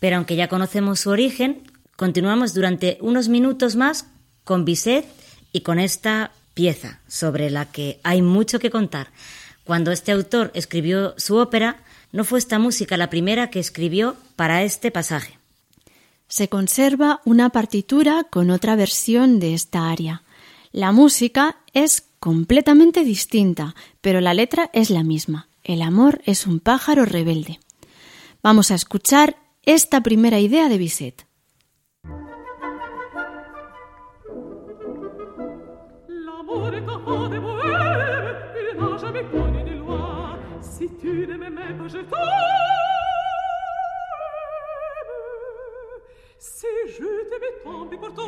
Pero 0.00 0.16
aunque 0.16 0.34
ya 0.34 0.48
conocemos 0.48 1.00
su 1.00 1.10
origen, 1.10 1.62
continuamos 1.96 2.54
durante 2.54 2.96
unos 3.02 3.28
minutos 3.28 3.76
más 3.76 4.06
con 4.44 4.64
Bizet 4.64 5.04
y 5.52 5.60
con 5.60 5.78
esta 5.78 6.32
pieza 6.54 7.00
sobre 7.06 7.50
la 7.50 7.66
que 7.66 8.00
hay 8.02 8.22
mucho 8.22 8.58
que 8.58 8.70
contar. 8.70 9.08
Cuando 9.64 9.92
este 9.92 10.10
autor 10.10 10.50
escribió 10.54 11.14
su 11.18 11.36
ópera, 11.36 11.82
no 12.12 12.24
fue 12.24 12.38
esta 12.38 12.58
música 12.58 12.96
la 12.96 13.10
primera 13.10 13.50
que 13.50 13.60
escribió 13.60 14.16
para 14.36 14.62
este 14.62 14.90
pasaje. 14.90 15.39
Se 16.30 16.48
conserva 16.48 17.20
una 17.24 17.50
partitura 17.50 18.22
con 18.22 18.50
otra 18.50 18.76
versión 18.76 19.40
de 19.40 19.52
esta 19.52 19.90
aria. 19.90 20.22
La 20.70 20.92
música 20.92 21.56
es 21.72 22.04
completamente 22.20 23.02
distinta, 23.02 23.74
pero 24.00 24.20
la 24.20 24.32
letra 24.32 24.70
es 24.72 24.90
la 24.90 25.02
misma. 25.02 25.48
El 25.64 25.82
amor 25.82 26.22
es 26.26 26.46
un 26.46 26.60
pájaro 26.60 27.04
rebelde. 27.04 27.58
Vamos 28.44 28.70
a 28.70 28.76
escuchar 28.76 29.38
esta 29.64 30.02
primera 30.04 30.38
idea 30.38 30.68
de 30.68 30.78
Bizet. 30.78 31.26
Pas, 46.40 46.86
je 46.86 47.04
t'aimais, 47.28 47.52
tant 47.62 47.84
pis 47.86 47.98
pour 47.98 48.14
toi. 48.14 48.24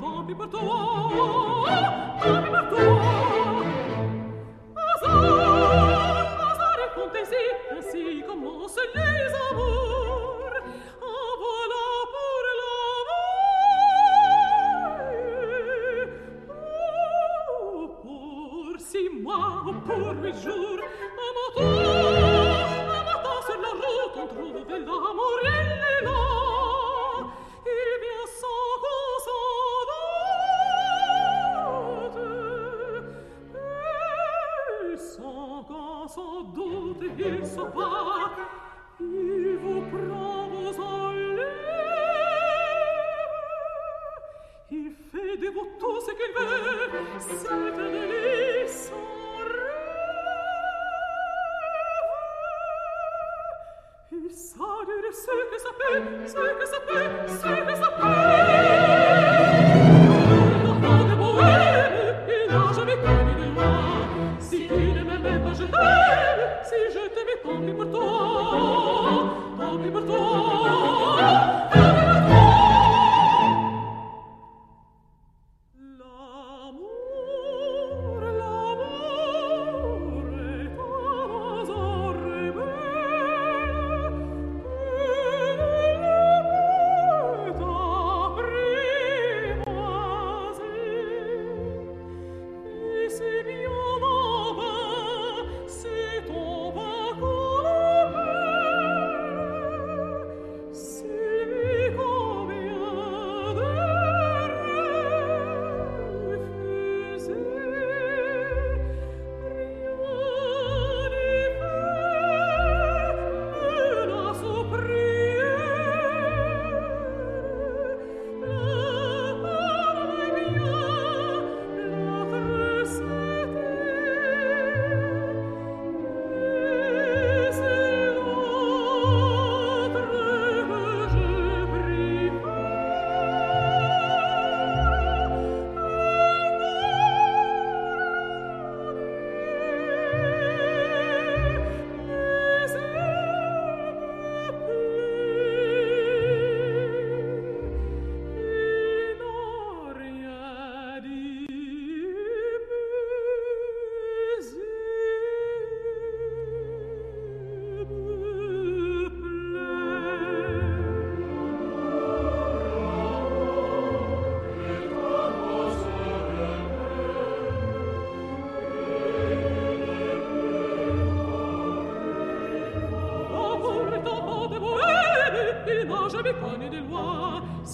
Tant 0.00 0.24
pis 0.24 0.34
pour 0.34 0.48
toi. 0.48 0.60
Tant 2.22 2.42
pis 2.42 2.50
pour 2.50 2.68
toi. 2.70 2.84
Hasard, 4.76 5.24
hasard 6.52 6.90
fantaisie, 6.94 7.50
ainsi 7.76 8.22
commencent 8.24 8.78
les 8.94 9.34
amours. 9.50 9.83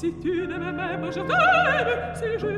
Si 0.01 0.11
tu 0.14 0.46
ne 0.46 0.57
m'aimais 0.57 0.96
pas, 0.98 1.11
je 1.11 1.20
t'aime. 1.20 2.14
Si 2.14 2.24
je 2.38 2.49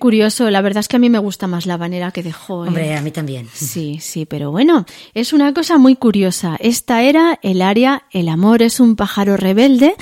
curioso, 0.00 0.50
la 0.50 0.60
verdad 0.60 0.80
es 0.80 0.88
que 0.88 0.96
a 0.96 0.98
mí 0.98 1.08
me 1.08 1.20
gusta 1.20 1.46
más 1.46 1.66
la 1.66 1.76
banera 1.76 2.10
que 2.10 2.24
dejó. 2.24 2.64
¿eh? 2.64 2.68
Hombre, 2.68 2.96
a 2.96 3.02
mí 3.02 3.12
también. 3.12 3.48
Sí, 3.52 3.98
sí, 4.00 4.26
pero 4.26 4.50
bueno, 4.50 4.84
es 5.14 5.32
una 5.32 5.54
cosa 5.54 5.78
muy 5.78 5.94
curiosa. 5.94 6.56
Esta 6.58 7.02
era 7.02 7.38
el 7.42 7.62
aria 7.62 8.02
El 8.10 8.28
amor 8.28 8.62
es 8.62 8.80
un 8.80 8.96
pájaro 8.96 9.36
rebelde 9.36 9.94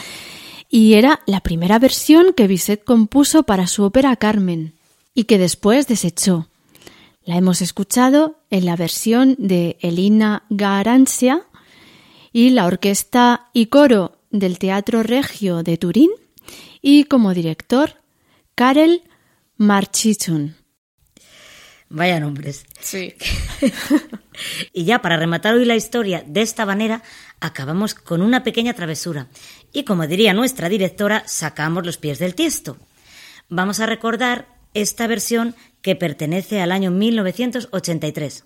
y 0.71 0.95
era 0.95 1.21
la 1.27 1.41
primera 1.41 1.79
versión 1.79 2.33
que 2.33 2.47
Bizet 2.47 2.83
compuso 2.85 3.43
para 3.43 3.67
su 3.67 3.85
ópera 3.85 4.17
Carmen 4.17 4.73
y 5.13 5.25
que 5.25 5.37
después 5.37 5.87
desechó. 5.87 6.49
La 7.25 7.37
hemos 7.37 7.61
escuchado 7.61 8.39
en 8.49 8.65
la 8.65 8.77
versión 8.77 9.35
de 9.39 9.77
Elina 9.81 10.45
Garancia 10.49 11.43
y 12.33 12.51
la 12.51 12.65
orquesta 12.65 13.51
y 13.53 13.67
coro 13.67 14.13
del 14.31 14.59
Teatro 14.59 15.03
Regio 15.03 15.63
de 15.63 15.77
Turín 15.77 16.11
y 16.81 17.05
como 17.05 17.35
director 17.35 17.97
Karel 18.55 19.03
Marchichun. 19.59 20.57
Vaya 21.91 22.21
nombres. 22.21 22.65
Sí. 22.81 23.15
y 24.73 24.85
ya 24.85 25.01
para 25.01 25.17
rematar 25.17 25.55
hoy 25.55 25.65
la 25.65 25.75
historia 25.75 26.23
de 26.27 26.43
esta 26.43 26.65
manera, 26.65 27.03
acabamos 27.41 27.95
con 27.95 28.23
una 28.23 28.45
pequeña 28.45 28.75
travesura. 28.75 29.29
Y 29.73 29.85
como 29.85 30.07
diría 30.07 30.33
nuestra 30.33 30.69
directora, 30.69 31.25
sacamos 31.27 31.85
los 31.85 31.97
pies 31.97 32.19
del 32.19 32.35
tiesto. 32.35 32.77
Vamos 33.49 33.81
a 33.81 33.87
recordar 33.87 34.47
esta 34.75 35.07
versión 35.07 35.57
que 35.83 35.97
pertenece 35.97 36.61
al 36.61 36.71
año 36.71 36.91
1983. 36.91 38.45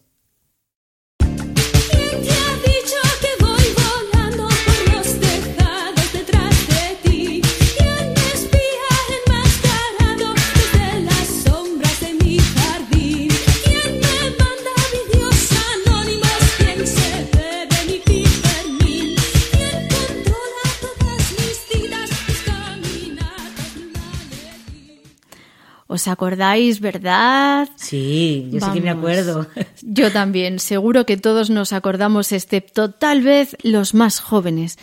¿Os 25.92 26.08
acordáis, 26.08 26.80
verdad? 26.80 27.68
Sí, 27.76 28.48
yo 28.50 28.60
sí 28.60 28.66
que 28.72 28.80
me 28.80 28.94
Vamos. 28.94 28.98
acuerdo. 28.98 29.46
Yo 29.82 30.10
también, 30.10 30.58
seguro 30.58 31.04
que 31.04 31.18
todos 31.18 31.50
nos 31.50 31.74
acordamos, 31.74 32.32
excepto 32.32 32.92
tal 32.92 33.20
vez 33.20 33.58
los 33.62 33.92
más 33.92 34.18
jóvenes. 34.18 34.78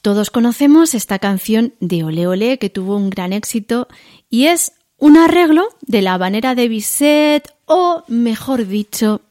Todos 0.00 0.30
conocemos 0.30 0.94
esta 0.94 1.18
canción 1.18 1.74
de 1.80 2.04
Ole 2.04 2.28
Ole 2.28 2.58
que 2.60 2.70
tuvo 2.70 2.96
un 2.96 3.10
gran 3.10 3.32
éxito 3.32 3.88
y 4.30 4.46
es 4.46 4.74
un 4.96 5.16
arreglo 5.16 5.66
de 5.80 6.02
la 6.02 6.14
habanera 6.14 6.54
de 6.54 6.68
Bizet 6.68 7.52
o, 7.64 8.04
mejor 8.06 8.68
dicho, 8.68 9.22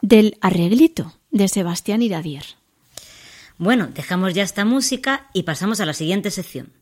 del 0.00 0.38
arreglito 0.40 1.12
de 1.30 1.48
Sebastián 1.48 2.00
Iradier. 2.00 2.44
Bueno, 3.58 3.88
dejamos 3.94 4.32
ya 4.32 4.42
esta 4.42 4.64
música 4.64 5.28
y 5.34 5.42
pasamos 5.42 5.80
a 5.80 5.84
la 5.84 5.92
siguiente 5.92 6.30
sección. 6.30 6.72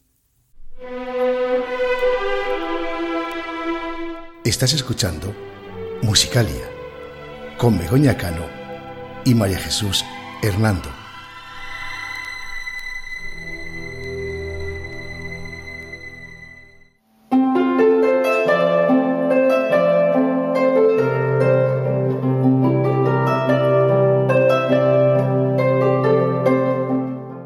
Estás 4.51 4.73
escuchando 4.73 5.33
Musicalia 6.03 6.69
con 7.57 7.79
Begoña 7.79 8.17
Cano 8.17 8.49
y 9.25 9.33
María 9.33 9.61
Jesús 9.61 10.05
Hernando. 10.43 10.91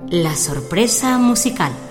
La 0.08 0.34
sorpresa 0.36 1.18
musical. 1.18 1.83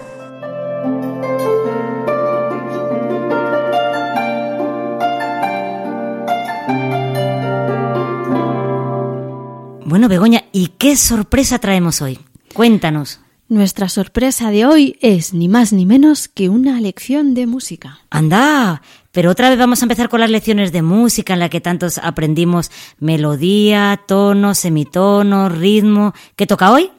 Begoña, 10.14 10.44
¿y 10.52 10.68
qué 10.78 10.96
sorpresa 10.96 11.58
traemos 11.58 12.04
hoy? 12.04 12.20
Cuéntanos. 12.54 13.20
Nuestra 13.50 13.90
sorpresa 13.90 14.52
de 14.52 14.64
hoy 14.64 14.96
es 15.02 15.34
ni 15.34 15.48
más 15.48 15.74
ni 15.74 15.88
menos 15.88 16.28
que 16.28 16.50
una 16.50 16.80
lección 16.80 17.34
de 17.34 17.48
música. 17.48 17.98
Anda, 18.12 18.84
pero 19.12 19.32
otra 19.32 19.50
vez 19.50 19.58
vamos 19.58 19.82
a 19.82 19.86
empezar 19.86 20.10
con 20.10 20.20
las 20.20 20.30
lecciones 20.30 20.72
de 20.72 20.84
música 20.84 21.34
en 21.34 21.40
la 21.40 21.50
que 21.50 21.62
tantos 21.62 21.98
aprendimos 21.98 22.70
melodía, 23.00 24.02
tono, 24.08 24.54
semitono, 24.54 25.50
ritmo. 25.50 26.14
¿Qué 26.36 26.46
toca 26.46 26.72
hoy? 26.72 26.92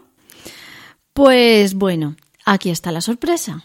Pues 1.12 1.74
bueno, 1.74 2.16
aquí 2.44 2.70
está 2.70 2.90
la 2.90 3.00
sorpresa. 3.00 3.64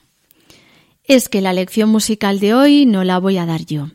Es 1.05 1.27
que 1.27 1.41
la 1.41 1.53
lección 1.53 1.89
musical 1.89 2.39
de 2.39 2.53
hoy 2.53 2.85
no 2.85 3.03
la 3.03 3.17
voy 3.17 3.39
a 3.39 3.47
dar 3.47 3.65
yo. 3.65 3.87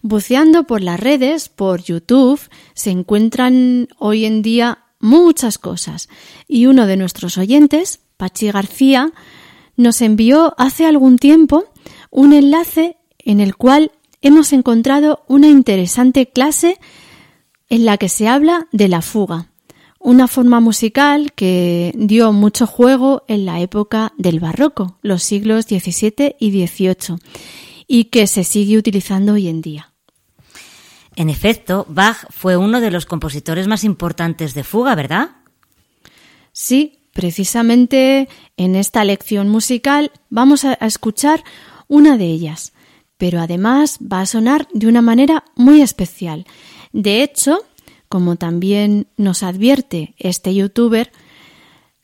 Buceando 0.00 0.64
por 0.64 0.80
las 0.80 0.98
redes, 0.98 1.50
por 1.50 1.82
YouTube, 1.82 2.40
se 2.72 2.90
encuentran 2.90 3.88
hoy 3.98 4.24
en 4.24 4.40
día 4.40 4.78
muchas 5.00 5.58
cosas 5.58 6.08
y 6.48 6.66
uno 6.66 6.86
de 6.86 6.96
nuestros 6.96 7.38
oyentes, 7.38 8.00
Pachi 8.16 8.50
García, 8.50 9.12
nos 9.76 10.00
envió 10.00 10.54
hace 10.58 10.86
algún 10.86 11.18
tiempo 11.18 11.64
un 12.10 12.32
enlace 12.32 12.96
en 13.18 13.40
el 13.40 13.56
cual 13.56 13.92
hemos 14.22 14.52
encontrado 14.52 15.24
una 15.28 15.48
interesante 15.48 16.26
clase 16.26 16.78
en 17.68 17.84
la 17.84 17.98
que 17.98 18.08
se 18.08 18.28
habla 18.28 18.68
de 18.72 18.88
la 18.88 19.02
fuga, 19.02 19.50
una 19.98 20.28
forma 20.28 20.60
musical 20.60 21.32
que 21.32 21.92
dio 21.96 22.32
mucho 22.32 22.66
juego 22.66 23.24
en 23.28 23.44
la 23.44 23.60
época 23.60 24.12
del 24.16 24.40
barroco, 24.40 24.98
los 25.02 25.22
siglos 25.22 25.66
XVII 25.66 26.36
y 26.38 26.66
XVIII, 26.66 27.18
y 27.86 28.04
que 28.04 28.26
se 28.26 28.44
sigue 28.44 28.78
utilizando 28.78 29.34
hoy 29.34 29.48
en 29.48 29.60
día. 29.60 29.95
En 31.16 31.30
efecto, 31.30 31.86
Bach 31.88 32.26
fue 32.30 32.58
uno 32.58 32.80
de 32.80 32.90
los 32.90 33.06
compositores 33.06 33.66
más 33.66 33.84
importantes 33.84 34.52
de 34.52 34.64
fuga, 34.64 34.94
¿verdad? 34.94 35.30
Sí, 36.52 36.98
precisamente 37.14 38.28
en 38.58 38.76
esta 38.76 39.02
lección 39.02 39.48
musical 39.48 40.12
vamos 40.28 40.64
a 40.66 40.74
escuchar 40.74 41.42
una 41.88 42.18
de 42.18 42.26
ellas, 42.26 42.74
pero 43.16 43.40
además 43.40 43.98
va 44.00 44.20
a 44.20 44.26
sonar 44.26 44.68
de 44.74 44.86
una 44.88 45.00
manera 45.00 45.44
muy 45.54 45.80
especial. 45.80 46.46
De 46.92 47.22
hecho, 47.22 47.60
como 48.10 48.36
también 48.36 49.06
nos 49.16 49.42
advierte 49.42 50.14
este 50.18 50.54
youtuber, 50.54 51.10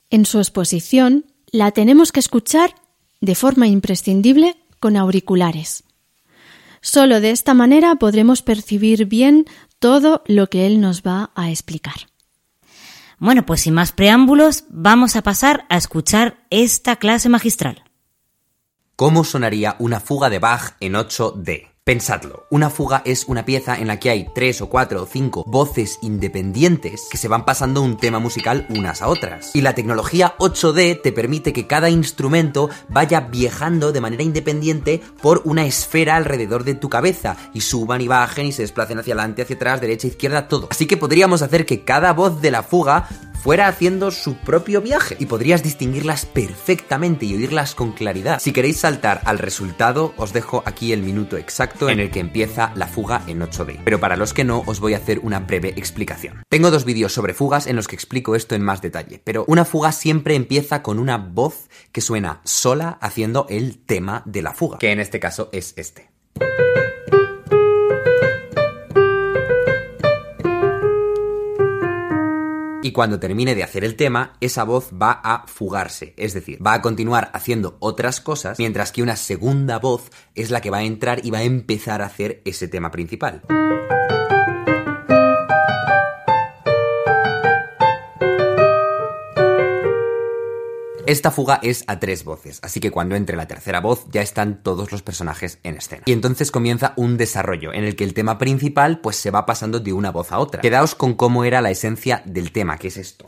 en 0.08 0.24
su 0.24 0.38
exposición 0.38 1.26
la 1.50 1.70
tenemos 1.70 2.12
que 2.12 2.20
escuchar 2.20 2.74
de 3.20 3.34
forma 3.34 3.66
imprescindible 3.66 4.56
con 4.80 4.96
auriculares. 4.96 5.84
Solo 6.82 7.20
de 7.20 7.30
esta 7.30 7.54
manera 7.54 7.94
podremos 7.94 8.42
percibir 8.42 9.06
bien 9.06 9.46
todo 9.78 10.22
lo 10.26 10.48
que 10.48 10.66
él 10.66 10.80
nos 10.80 11.02
va 11.02 11.30
a 11.36 11.48
explicar. 11.48 11.94
Bueno, 13.18 13.46
pues 13.46 13.62
sin 13.62 13.72
más 13.72 13.92
preámbulos, 13.92 14.64
vamos 14.68 15.14
a 15.14 15.22
pasar 15.22 15.64
a 15.68 15.76
escuchar 15.76 16.44
esta 16.50 16.96
clase 16.96 17.28
magistral. 17.28 17.84
¿Cómo 18.96 19.22
sonaría 19.22 19.76
una 19.78 20.00
fuga 20.00 20.28
de 20.28 20.40
Bach 20.40 20.76
en 20.80 20.94
8D? 20.94 21.71
Pensadlo, 21.84 22.46
una 22.48 22.70
fuga 22.70 23.02
es 23.04 23.24
una 23.26 23.44
pieza 23.44 23.76
en 23.76 23.88
la 23.88 23.98
que 23.98 24.08
hay 24.08 24.28
tres 24.32 24.60
o 24.60 24.68
cuatro 24.68 25.02
o 25.02 25.06
cinco 25.06 25.42
voces 25.48 25.98
independientes 26.00 27.08
que 27.10 27.16
se 27.16 27.26
van 27.26 27.44
pasando 27.44 27.82
un 27.82 27.96
tema 27.96 28.20
musical 28.20 28.68
unas 28.68 29.02
a 29.02 29.08
otras. 29.08 29.50
Y 29.52 29.62
la 29.62 29.74
tecnología 29.74 30.36
8D 30.38 31.02
te 31.02 31.10
permite 31.10 31.52
que 31.52 31.66
cada 31.66 31.90
instrumento 31.90 32.70
vaya 32.88 33.22
viajando 33.22 33.90
de 33.90 34.00
manera 34.00 34.22
independiente 34.22 35.02
por 35.20 35.42
una 35.44 35.66
esfera 35.66 36.14
alrededor 36.14 36.62
de 36.62 36.76
tu 36.76 36.88
cabeza 36.88 37.36
y 37.52 37.62
suban 37.62 38.00
y 38.00 38.06
bajen 38.06 38.46
y 38.46 38.52
se 38.52 38.62
desplacen 38.62 39.00
hacia 39.00 39.14
adelante, 39.14 39.42
hacia 39.42 39.56
atrás, 39.56 39.80
derecha, 39.80 40.06
izquierda, 40.06 40.46
todo. 40.46 40.68
Así 40.70 40.86
que 40.86 40.96
podríamos 40.96 41.42
hacer 41.42 41.66
que 41.66 41.82
cada 41.82 42.12
voz 42.12 42.40
de 42.40 42.52
la 42.52 42.62
fuga 42.62 43.08
fuera 43.42 43.66
haciendo 43.66 44.12
su 44.12 44.36
propio 44.36 44.80
viaje 44.80 45.16
y 45.18 45.26
podrías 45.26 45.64
distinguirlas 45.64 46.26
perfectamente 46.26 47.26
y 47.26 47.34
oírlas 47.34 47.74
con 47.74 47.90
claridad. 47.90 48.38
Si 48.40 48.52
queréis 48.52 48.78
saltar 48.78 49.20
al 49.24 49.40
resultado, 49.40 50.14
os 50.16 50.32
dejo 50.32 50.62
aquí 50.64 50.92
el 50.92 51.02
minuto 51.02 51.36
exacto 51.36 51.90
en 51.90 51.98
el 51.98 52.10
que 52.10 52.20
empieza 52.20 52.72
la 52.76 52.86
fuga 52.86 53.22
en 53.26 53.40
8D. 53.40 53.80
Pero 53.84 53.98
para 53.98 54.16
los 54.16 54.32
que 54.32 54.44
no, 54.44 54.62
os 54.66 54.78
voy 54.78 54.94
a 54.94 54.98
hacer 54.98 55.18
una 55.24 55.40
breve 55.40 55.70
explicación. 55.76 56.44
Tengo 56.48 56.70
dos 56.70 56.84
vídeos 56.84 57.12
sobre 57.12 57.34
fugas 57.34 57.66
en 57.66 57.74
los 57.74 57.88
que 57.88 57.96
explico 57.96 58.36
esto 58.36 58.54
en 58.54 58.62
más 58.62 58.80
detalle, 58.80 59.20
pero 59.24 59.44
una 59.48 59.64
fuga 59.64 59.90
siempre 59.90 60.36
empieza 60.36 60.82
con 60.82 61.00
una 61.00 61.18
voz 61.18 61.68
que 61.90 62.00
suena 62.00 62.40
sola 62.44 62.98
haciendo 63.00 63.46
el 63.48 63.78
tema 63.78 64.22
de 64.24 64.42
la 64.42 64.52
fuga, 64.52 64.78
que 64.78 64.92
en 64.92 65.00
este 65.00 65.18
caso 65.18 65.48
es 65.52 65.74
este. 65.76 66.10
Y 72.84 72.90
cuando 72.90 73.20
termine 73.20 73.54
de 73.54 73.62
hacer 73.62 73.84
el 73.84 73.94
tema, 73.94 74.32
esa 74.40 74.64
voz 74.64 74.90
va 75.00 75.12
a 75.22 75.46
fugarse, 75.46 76.14
es 76.16 76.34
decir, 76.34 76.58
va 76.64 76.74
a 76.74 76.82
continuar 76.82 77.30
haciendo 77.32 77.76
otras 77.78 78.20
cosas, 78.20 78.58
mientras 78.58 78.90
que 78.90 79.02
una 79.02 79.14
segunda 79.14 79.78
voz 79.78 80.10
es 80.34 80.50
la 80.50 80.60
que 80.60 80.70
va 80.70 80.78
a 80.78 80.82
entrar 80.82 81.24
y 81.24 81.30
va 81.30 81.38
a 81.38 81.44
empezar 81.44 82.02
a 82.02 82.06
hacer 82.06 82.42
ese 82.44 82.66
tema 82.66 82.90
principal. 82.90 83.42
Esta 91.12 91.30
fuga 91.30 91.60
es 91.62 91.84
a 91.88 92.00
tres 92.00 92.24
voces, 92.24 92.58
así 92.62 92.80
que 92.80 92.90
cuando 92.90 93.16
entre 93.16 93.36
la 93.36 93.46
tercera 93.46 93.82
voz 93.82 94.06
ya 94.10 94.22
están 94.22 94.62
todos 94.62 94.92
los 94.92 95.02
personajes 95.02 95.58
en 95.62 95.76
escena. 95.76 96.04
Y 96.06 96.12
entonces 96.12 96.50
comienza 96.50 96.94
un 96.96 97.18
desarrollo 97.18 97.74
en 97.74 97.84
el 97.84 97.96
que 97.96 98.04
el 98.04 98.14
tema 98.14 98.38
principal 98.38 98.98
pues 98.98 99.16
se 99.16 99.30
va 99.30 99.44
pasando 99.44 99.78
de 99.78 99.92
una 99.92 100.10
voz 100.10 100.32
a 100.32 100.38
otra. 100.38 100.62
Quedaos 100.62 100.94
con 100.94 101.12
cómo 101.12 101.44
era 101.44 101.60
la 101.60 101.70
esencia 101.70 102.22
del 102.24 102.50
tema, 102.50 102.78
que 102.78 102.88
es 102.88 102.96
esto. 102.96 103.26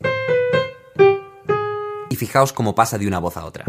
Y 2.08 2.16
fijaos 2.16 2.54
cómo 2.54 2.74
pasa 2.74 2.96
de 2.96 3.06
una 3.06 3.18
voz 3.18 3.36
a 3.36 3.44
otra. 3.44 3.66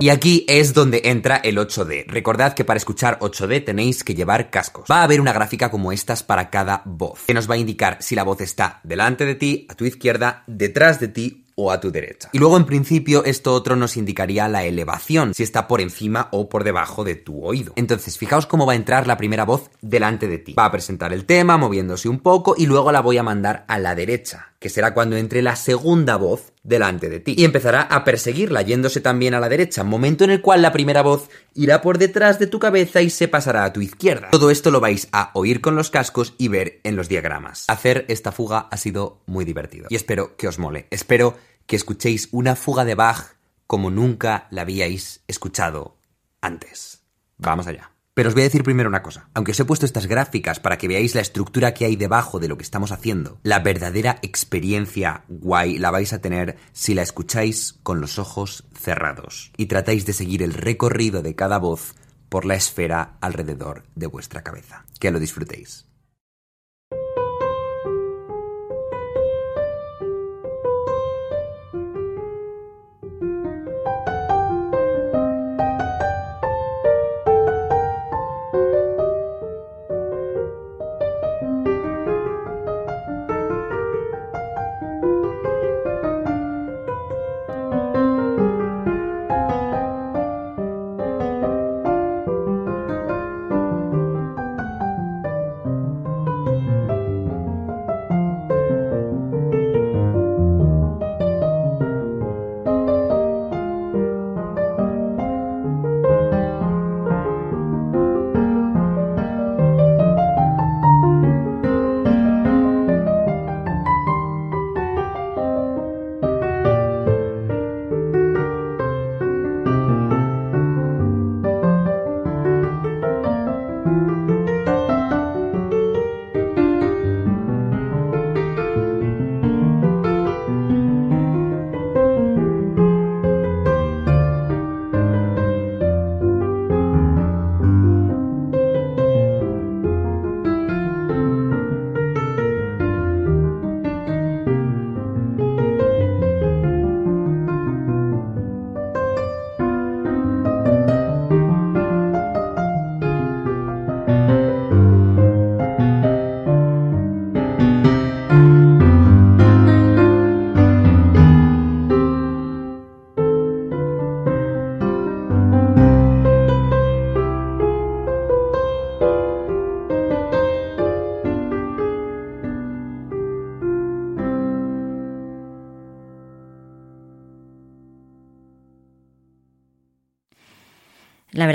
Y 0.00 0.08
aquí 0.08 0.46
es 0.48 0.72
donde 0.72 1.02
entra 1.04 1.36
el 1.36 1.58
8D. 1.58 2.06
Recordad 2.06 2.54
que 2.54 2.64
para 2.64 2.78
escuchar 2.78 3.18
8D 3.18 3.66
tenéis 3.66 4.02
que 4.02 4.14
llevar 4.14 4.48
cascos. 4.48 4.86
Va 4.90 5.00
a 5.00 5.04
haber 5.04 5.20
una 5.20 5.34
gráfica 5.34 5.70
como 5.70 5.92
estas 5.92 6.22
para 6.22 6.48
cada 6.48 6.80
voz, 6.86 7.20
que 7.26 7.34
nos 7.34 7.50
va 7.50 7.56
a 7.56 7.58
indicar 7.58 7.98
si 8.00 8.14
la 8.14 8.22
voz 8.22 8.40
está 8.40 8.80
delante 8.82 9.26
de 9.26 9.34
ti, 9.34 9.66
a 9.68 9.74
tu 9.74 9.84
izquierda, 9.84 10.42
detrás 10.46 11.00
de 11.00 11.08
ti 11.08 11.44
o 11.54 11.70
a 11.70 11.80
tu 11.80 11.90
derecha. 11.90 12.30
Y 12.32 12.38
luego 12.38 12.56
en 12.56 12.64
principio 12.64 13.26
esto 13.26 13.52
otro 13.52 13.76
nos 13.76 13.98
indicaría 13.98 14.48
la 14.48 14.64
elevación, 14.64 15.34
si 15.34 15.42
está 15.42 15.68
por 15.68 15.82
encima 15.82 16.28
o 16.30 16.48
por 16.48 16.64
debajo 16.64 17.04
de 17.04 17.16
tu 17.16 17.44
oído. 17.44 17.74
Entonces 17.76 18.16
fijaos 18.16 18.46
cómo 18.46 18.64
va 18.64 18.72
a 18.72 18.76
entrar 18.76 19.06
la 19.06 19.18
primera 19.18 19.44
voz 19.44 19.70
delante 19.82 20.28
de 20.28 20.38
ti. 20.38 20.54
Va 20.54 20.64
a 20.64 20.72
presentar 20.72 21.12
el 21.12 21.26
tema 21.26 21.58
moviéndose 21.58 22.08
un 22.08 22.20
poco 22.20 22.54
y 22.56 22.64
luego 22.64 22.90
la 22.90 23.02
voy 23.02 23.18
a 23.18 23.22
mandar 23.22 23.66
a 23.68 23.78
la 23.78 23.94
derecha 23.94 24.49
que 24.60 24.68
será 24.68 24.92
cuando 24.94 25.16
entre 25.16 25.40
la 25.42 25.56
segunda 25.56 26.16
voz 26.16 26.52
delante 26.62 27.08
de 27.08 27.18
ti. 27.18 27.34
Y 27.36 27.44
empezará 27.44 27.80
a 27.80 28.04
perseguirla, 28.04 28.60
yéndose 28.60 29.00
también 29.00 29.32
a 29.34 29.40
la 29.40 29.48
derecha, 29.48 29.82
momento 29.84 30.22
en 30.22 30.30
el 30.30 30.42
cual 30.42 30.60
la 30.60 30.70
primera 30.70 31.02
voz 31.02 31.30
irá 31.54 31.80
por 31.80 31.96
detrás 31.96 32.38
de 32.38 32.46
tu 32.46 32.58
cabeza 32.58 33.00
y 33.00 33.08
se 33.08 33.26
pasará 33.26 33.64
a 33.64 33.72
tu 33.72 33.80
izquierda. 33.80 34.28
Todo 34.30 34.50
esto 34.50 34.70
lo 34.70 34.78
vais 34.78 35.08
a 35.12 35.30
oír 35.32 35.62
con 35.62 35.76
los 35.76 35.90
cascos 35.90 36.34
y 36.36 36.48
ver 36.48 36.80
en 36.84 36.94
los 36.94 37.08
diagramas. 37.08 37.64
Hacer 37.68 38.04
esta 38.08 38.32
fuga 38.32 38.68
ha 38.70 38.76
sido 38.76 39.22
muy 39.24 39.46
divertido 39.46 39.86
y 39.88 39.96
espero 39.96 40.36
que 40.36 40.46
os 40.46 40.58
mole. 40.58 40.86
Espero 40.90 41.38
que 41.66 41.76
escuchéis 41.76 42.28
una 42.30 42.54
fuga 42.54 42.84
de 42.84 42.94
Bach 42.94 43.36
como 43.66 43.88
nunca 43.88 44.46
la 44.50 44.62
habíais 44.62 45.22
escuchado 45.26 45.96
antes. 46.42 47.00
Vamos 47.38 47.66
allá. 47.66 47.92
Pero 48.14 48.28
os 48.28 48.34
voy 48.34 48.42
a 48.42 48.44
decir 48.44 48.64
primero 48.64 48.88
una 48.88 49.02
cosa. 49.02 49.28
Aunque 49.34 49.52
os 49.52 49.60
he 49.60 49.64
puesto 49.64 49.86
estas 49.86 50.06
gráficas 50.06 50.58
para 50.58 50.78
que 50.78 50.88
veáis 50.88 51.14
la 51.14 51.20
estructura 51.20 51.74
que 51.74 51.84
hay 51.84 51.96
debajo 51.96 52.40
de 52.40 52.48
lo 52.48 52.56
que 52.56 52.64
estamos 52.64 52.90
haciendo, 52.90 53.38
la 53.42 53.60
verdadera 53.60 54.18
experiencia 54.22 55.24
guay 55.28 55.78
la 55.78 55.90
vais 55.90 56.12
a 56.12 56.20
tener 56.20 56.56
si 56.72 56.94
la 56.94 57.02
escucháis 57.02 57.78
con 57.82 58.00
los 58.00 58.18
ojos 58.18 58.64
cerrados 58.74 59.52
y 59.56 59.66
tratáis 59.66 60.06
de 60.06 60.12
seguir 60.12 60.42
el 60.42 60.54
recorrido 60.54 61.22
de 61.22 61.34
cada 61.34 61.58
voz 61.58 61.94
por 62.28 62.44
la 62.46 62.54
esfera 62.54 63.16
alrededor 63.20 63.84
de 63.94 64.06
vuestra 64.06 64.42
cabeza. 64.42 64.84
Que 64.98 65.10
lo 65.10 65.20
disfrutéis. 65.20 65.89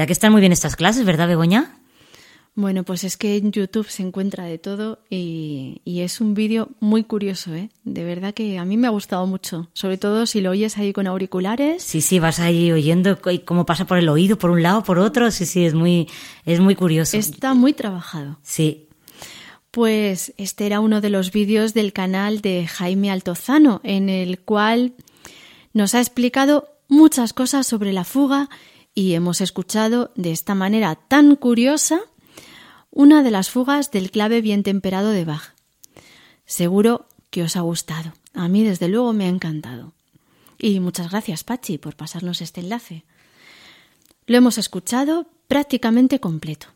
Verdad 0.06 0.10
que 0.10 0.14
están 0.14 0.32
muy 0.34 0.42
bien 0.42 0.52
estas 0.52 0.76
clases, 0.76 1.04
¿verdad, 1.04 1.28
Begoña? 1.28 1.80
Bueno, 2.54 2.84
pues 2.84 3.04
es 3.04 3.18
que 3.18 3.38
en 3.38 3.52
YouTube 3.52 3.88
se 3.90 4.04
encuentra 4.04 4.44
de 4.44 4.60
todo 4.60 5.00
y, 5.10 5.82
y 5.84 6.02
es 6.02 6.22
un 6.22 6.36
vídeo 6.36 6.70
muy 6.80 7.04
curioso, 7.04 7.56
¿eh? 7.56 7.72
De 7.86 8.04
verdad 8.04 8.32
que 8.32 8.60
a 8.60 8.66
mí 8.66 8.78
me 8.78 8.86
ha 8.86 8.92
gustado 8.92 9.26
mucho, 9.26 9.68
sobre 9.74 9.98
todo 9.98 10.28
si 10.28 10.42
lo 10.42 10.52
oyes 10.52 10.78
ahí 10.78 10.94
con 10.94 11.08
auriculares. 11.08 11.82
Sí, 11.82 12.02
sí, 12.02 12.20
vas 12.20 12.40
ahí 12.40 12.72
oyendo 12.72 13.18
y 13.32 13.40
cómo 13.40 13.66
pasa 13.66 13.86
por 13.86 13.98
el 13.98 14.08
oído, 14.08 14.38
por 14.38 14.52
un 14.52 14.62
lado, 14.62 14.84
por 14.84 15.00
otro. 15.00 15.32
Sí, 15.32 15.48
sí, 15.48 15.66
es 15.66 15.74
muy, 15.74 16.08
es 16.46 16.60
muy 16.60 16.76
curioso. 16.76 17.18
Está 17.18 17.56
muy 17.56 17.74
trabajado. 17.74 18.38
Sí. 18.44 18.88
Pues 19.72 20.36
este 20.38 20.68
era 20.68 20.82
uno 20.82 21.02
de 21.02 21.10
los 21.10 21.32
vídeos 21.32 21.74
del 21.74 21.94
canal 21.94 22.42
de 22.42 22.68
Jaime 22.68 23.10
Altozano, 23.10 23.82
en 23.84 24.10
el 24.10 24.38
cual 24.38 24.94
nos 25.74 25.96
ha 25.96 26.00
explicado 26.00 26.70
muchas 26.90 27.34
cosas 27.34 27.66
sobre 27.66 27.92
la 27.92 28.04
fuga 28.04 28.50
y 28.96 29.14
hemos 29.14 29.42
escuchado 29.42 30.12
de 30.16 30.32
esta 30.32 30.56
manera 30.56 30.96
tan 30.96 31.36
curiosa 31.36 32.00
una 32.90 33.22
de 33.22 33.32
las 33.32 33.50
fugas 33.50 33.92
del 33.92 34.10
clave 34.10 34.42
bien 34.42 34.64
temperado 34.64 35.12
de 35.12 35.26
Bach. 35.26 35.54
Seguro 36.46 37.06
que 37.30 37.44
os 37.44 37.58
ha 37.58 37.62
gustado. 37.62 38.14
A 38.34 38.48
mí, 38.48 38.64
desde 38.64 38.88
luego, 38.88 39.12
me 39.12 39.26
ha 39.26 39.30
encantado. 39.30 39.92
Y 40.58 40.80
muchas 40.80 41.12
gracias, 41.12 41.44
Pachi, 41.44 41.78
por 41.78 41.98
pasarnos 41.98 42.42
este 42.42 42.62
enlace. 42.62 43.04
Lo 44.26 44.38
hemos 44.38 44.58
escuchado 44.58 45.28
prácticamente 45.50 46.22
completo. 46.22 46.68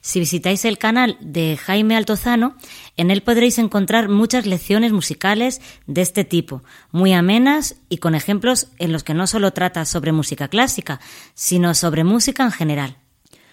Si 0.00 0.20
visitáis 0.20 0.64
el 0.64 0.78
canal 0.78 1.16
de 1.20 1.56
Jaime 1.56 1.96
Altozano, 1.96 2.56
en 2.96 3.10
él 3.10 3.22
podréis 3.22 3.58
encontrar 3.58 4.08
muchas 4.08 4.46
lecciones 4.46 4.92
musicales 4.92 5.60
de 5.86 6.02
este 6.02 6.24
tipo, 6.24 6.62
muy 6.92 7.12
amenas 7.12 7.76
y 7.88 7.98
con 7.98 8.14
ejemplos 8.14 8.68
en 8.78 8.92
los 8.92 9.04
que 9.04 9.14
no 9.14 9.26
solo 9.26 9.52
trata 9.52 9.84
sobre 9.84 10.12
música 10.12 10.48
clásica, 10.48 11.00
sino 11.34 11.74
sobre 11.74 12.04
música 12.04 12.44
en 12.44 12.52
general. 12.52 12.96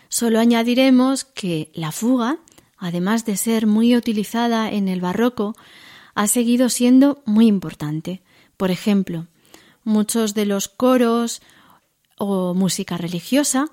Solo 0.07 0.39
añadiremos 0.39 1.25
que 1.25 1.71
la 1.73 1.91
fuga, 1.91 2.37
además 2.77 3.25
de 3.25 3.37
ser 3.37 3.67
muy 3.67 3.95
utilizada 3.95 4.71
en 4.71 4.87
el 4.87 5.01
barroco, 5.01 5.55
ha 6.13 6.27
seguido 6.27 6.69
siendo 6.69 7.21
muy 7.25 7.47
importante. 7.47 8.21
Por 8.55 8.71
ejemplo, 8.71 9.27
muchos 9.83 10.33
de 10.33 10.45
los 10.45 10.67
coros 10.67 11.41
o 12.17 12.53
música 12.53 12.97
religiosa, 12.97 13.67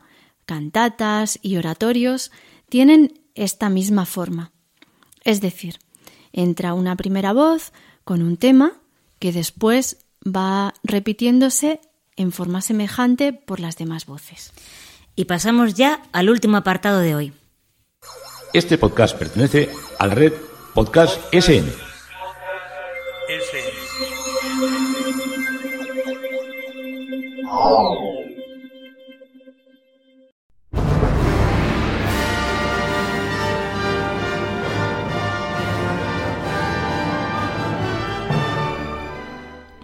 cantatas 0.46 1.38
y 1.42 1.56
oratorios 1.56 2.32
tienen 2.72 3.20
esta 3.34 3.68
misma 3.68 4.06
forma. 4.06 4.50
Es 5.24 5.42
decir, 5.42 5.78
entra 6.32 6.72
una 6.72 6.96
primera 6.96 7.34
voz 7.34 7.70
con 8.02 8.22
un 8.22 8.38
tema 8.38 8.72
que 9.18 9.30
después 9.30 10.06
va 10.24 10.72
repitiéndose 10.82 11.82
en 12.16 12.32
forma 12.32 12.62
semejante 12.62 13.34
por 13.34 13.60
las 13.60 13.76
demás 13.76 14.06
voces. 14.06 14.54
Y 15.16 15.26
pasamos 15.26 15.74
ya 15.74 16.02
al 16.12 16.30
último 16.30 16.56
apartado 16.56 17.00
de 17.00 17.14
hoy. 17.14 17.32
Este 18.54 18.78
podcast 18.78 19.18
pertenece 19.18 19.68
a 19.98 20.06
la 20.06 20.14
red 20.14 20.32
Podcast 20.72 21.20
SN. 21.30 21.70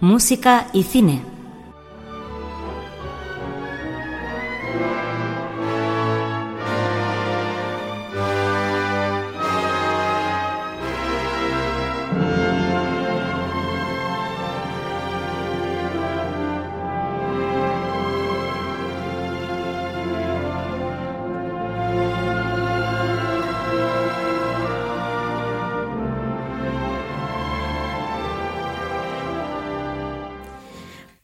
Música 0.01 0.67
y 0.71 0.83
cine. 0.83 1.38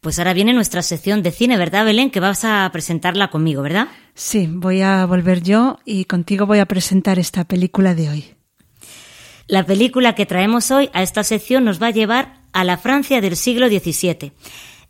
Pues 0.06 0.20
ahora 0.20 0.34
viene 0.34 0.54
nuestra 0.54 0.84
sección 0.84 1.24
de 1.24 1.32
cine, 1.32 1.58
¿verdad, 1.58 1.84
Belén? 1.84 2.12
Que 2.12 2.20
vas 2.20 2.46
a 2.46 2.70
presentarla 2.72 3.32
conmigo, 3.32 3.64
¿verdad? 3.64 3.88
Sí, 4.14 4.48
voy 4.48 4.82
a 4.82 5.04
volver 5.08 5.42
yo 5.42 5.80
y 5.84 6.06
contigo 6.06 6.46
voy 6.46 6.60
a 6.60 6.68
presentar 6.68 7.18
esta 7.18 7.46
película 7.46 7.96
de 7.96 8.10
hoy. 8.12 8.26
La 9.48 9.66
película 9.66 10.14
que 10.14 10.28
traemos 10.28 10.70
hoy 10.70 10.92
a 10.94 11.02
esta 11.02 11.24
sección 11.24 11.66
nos 11.66 11.82
va 11.82 11.88
a 11.88 11.90
llevar 11.90 12.42
a 12.54 12.64
la 12.64 12.78
Francia 12.78 13.20
del 13.20 13.36
siglo 13.36 13.68
XVII, 13.68 14.32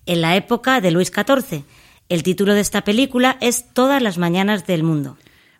en 0.06 0.22
la 0.22 0.36
época 0.36 0.82
de 0.82 0.92
Luis 0.92 1.14
XIV. 1.16 1.64
El 2.10 2.22
título 2.22 2.54
de 2.54 2.60
esta 2.60 2.84
película 2.84 3.38
es 3.40 3.72
Todas 3.72 4.02
las 4.02 4.18
mañanas 4.18 4.68
del 4.68 4.84
mundo. 4.84 5.18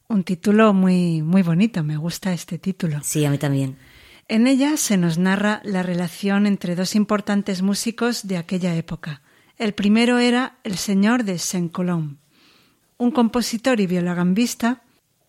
Un 0.10 0.26
título 0.26 0.74
muy, 0.74 1.22
muy 1.22 1.44
bonito, 1.44 1.82
me 1.82 1.96
gusta 1.96 2.34
este 2.34 2.60
título. 2.60 3.00
Sí, 3.04 3.24
a 3.24 3.32
mí 3.32 3.38
también. 3.38 3.78
En 4.28 4.48
ella 4.48 4.76
se 4.76 4.98
nos 4.98 5.18
narra 5.18 5.62
la 5.64 5.82
relación 5.82 6.46
entre 6.46 6.76
dos 6.76 6.94
importantes 6.94 7.62
músicos 7.62 8.28
de 8.28 8.36
aquella 8.36 8.76
época. 8.76 9.22
El 9.58 9.74
primero 9.74 10.20
era 10.20 10.58
el 10.66 10.78
señor 10.78 11.24
de 11.24 11.40
Saint-Colomb, 11.40 12.18
un 12.98 13.12
compositor 13.12 13.80
y 13.80 13.88
violagambista 13.88 14.82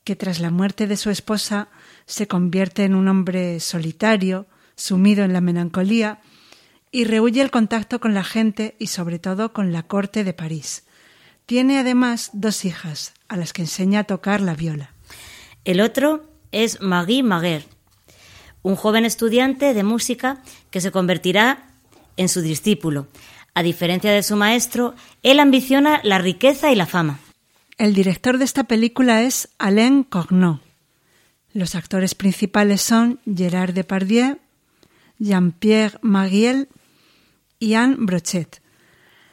que 0.02 0.16
tras 0.16 0.40
la 0.40 0.50
muerte 0.50 0.88
de 0.88 0.96
su 0.96 1.10
esposa 1.10 1.68
se 2.06 2.26
convierte 2.26 2.84
en 2.84 2.96
un 2.96 3.06
hombre 3.06 3.60
solitario, 3.60 4.46
sumido 4.74 5.24
en 5.24 5.32
la 5.32 5.40
melancolía, 5.40 6.20
y 6.90 7.04
rehuye 7.04 7.40
el 7.40 7.52
contacto 7.52 8.00
con 8.00 8.14
la 8.14 8.24
gente 8.24 8.74
y 8.80 8.88
sobre 8.88 9.20
todo 9.20 9.52
con 9.52 9.72
la 9.72 9.84
corte 9.84 10.24
de 10.24 10.32
París. 10.32 10.84
Tiene 11.44 11.78
además 11.78 12.30
dos 12.32 12.64
hijas, 12.64 13.14
a 13.28 13.36
las 13.36 13.52
que 13.52 13.62
enseña 13.62 14.00
a 14.00 14.04
tocar 14.04 14.40
la 14.40 14.54
viola. 14.54 14.92
El 15.64 15.80
otro 15.80 16.28
es 16.50 16.80
Marie 16.80 17.22
Maguer, 17.22 17.66
un 18.62 18.74
joven 18.74 19.04
estudiante 19.04 19.72
de 19.72 19.84
música 19.84 20.42
que 20.70 20.80
se 20.80 20.90
convertirá 20.90 21.68
en 22.16 22.28
su 22.28 22.40
discípulo. 22.40 23.06
A 23.56 23.62
diferencia 23.62 24.12
de 24.12 24.22
su 24.22 24.36
maestro, 24.36 24.94
él 25.22 25.40
ambiciona 25.40 26.00
la 26.04 26.18
riqueza 26.18 26.70
y 26.70 26.74
la 26.74 26.84
fama. 26.84 27.20
El 27.78 27.94
director 27.94 28.36
de 28.36 28.44
esta 28.44 28.64
película 28.64 29.22
es 29.22 29.48
Alain 29.56 30.04
Corneau. 30.04 30.60
Los 31.54 31.74
actores 31.74 32.14
principales 32.14 32.82
son 32.82 33.18
Gerard 33.24 33.72
Depardieu, 33.72 34.36
Jean-Pierre 35.18 35.98
Mariel 36.02 36.68
y 37.58 37.72
Anne 37.72 37.96
Brochet. 37.98 38.60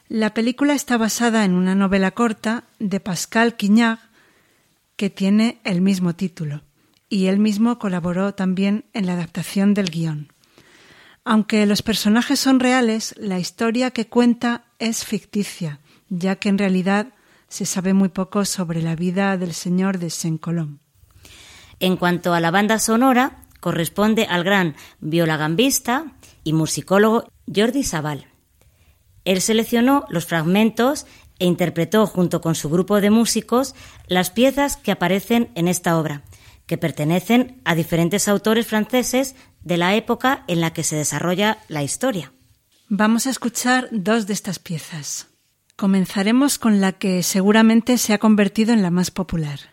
La 0.07 0.33
película 0.33 0.73
está 0.73 0.97
basada 0.97 1.43
en 1.43 1.53
una 1.53 1.75
novela 1.75 2.11
corta 2.11 2.63
de 2.79 3.01
Pascal 3.01 3.57
Quignard 3.57 3.99
que 4.95 5.09
tiene 5.09 5.59
el 5.65 5.81
mismo 5.81 6.15
título, 6.15 6.61
y 7.09 7.25
él 7.25 7.39
mismo 7.39 7.77
colaboró 7.77 8.33
también 8.33 8.85
en 8.93 9.05
la 9.05 9.15
adaptación 9.15 9.73
del 9.73 9.89
guion. 9.89 10.32
Aunque 11.25 11.65
los 11.65 11.81
personajes 11.81 12.39
son 12.39 12.59
reales, 12.59 13.15
la 13.17 13.39
historia 13.39 13.91
que 13.91 14.07
cuenta 14.07 14.65
es 14.79 15.05
ficticia, 15.05 15.79
ya 16.09 16.35
que 16.35 16.49
en 16.49 16.57
realidad 16.57 17.13
se 17.47 17.65
sabe 17.65 17.93
muy 17.93 18.09
poco 18.09 18.45
sobre 18.45 18.81
la 18.81 18.95
vida 18.95 19.37
del 19.37 19.53
señor 19.53 19.99
de 19.99 20.09
Saint-Colomb. 20.09 20.79
En 21.79 21.97
cuanto 21.97 22.33
a 22.33 22.39
la 22.39 22.51
banda 22.51 22.77
sonora, 22.79 23.43
corresponde 23.59 24.25
al 24.25 24.43
gran 24.43 24.75
violagambista 24.99 26.13
y 26.43 26.53
musicólogo 26.53 27.29
Jordi 27.53 27.83
Sabal. 27.83 28.27
Él 29.23 29.39
seleccionó 29.39 30.05
los 30.09 30.25
fragmentos 30.25 31.05
e 31.39 31.45
interpretó 31.45 32.05
junto 32.05 32.41
con 32.41 32.55
su 32.55 32.69
grupo 32.69 32.99
de 32.99 33.09
músicos 33.09 33.75
las 34.07 34.29
piezas 34.29 34.75
que 34.75 34.91
aparecen 34.91 35.51
en 35.55 35.69
esta 35.69 35.97
obra, 35.97 36.23
que 36.65 36.77
pertenecen 36.77 37.61
a 37.65 37.75
diferentes 37.75 38.27
autores 38.27 38.67
franceses 38.67 39.35
de 39.63 39.77
la 39.77 39.95
época 39.95 40.43
en 40.47 40.61
la 40.61 40.73
que 40.73 40.83
se 40.83 40.95
desarrolla 40.95 41.59
la 41.67 41.83
historia. 41.83 42.33
Vamos 42.89 43.27
a 43.27 43.29
escuchar 43.29 43.87
dos 43.91 44.27
de 44.27 44.33
estas 44.33 44.59
piezas. 44.59 45.27
Comenzaremos 45.75 46.59
con 46.59 46.81
la 46.81 46.91
que 46.91 47.23
seguramente 47.23 47.97
se 47.97 48.13
ha 48.13 48.19
convertido 48.19 48.73
en 48.73 48.83
la 48.83 48.91
más 48.91 49.09
popular. 49.09 49.72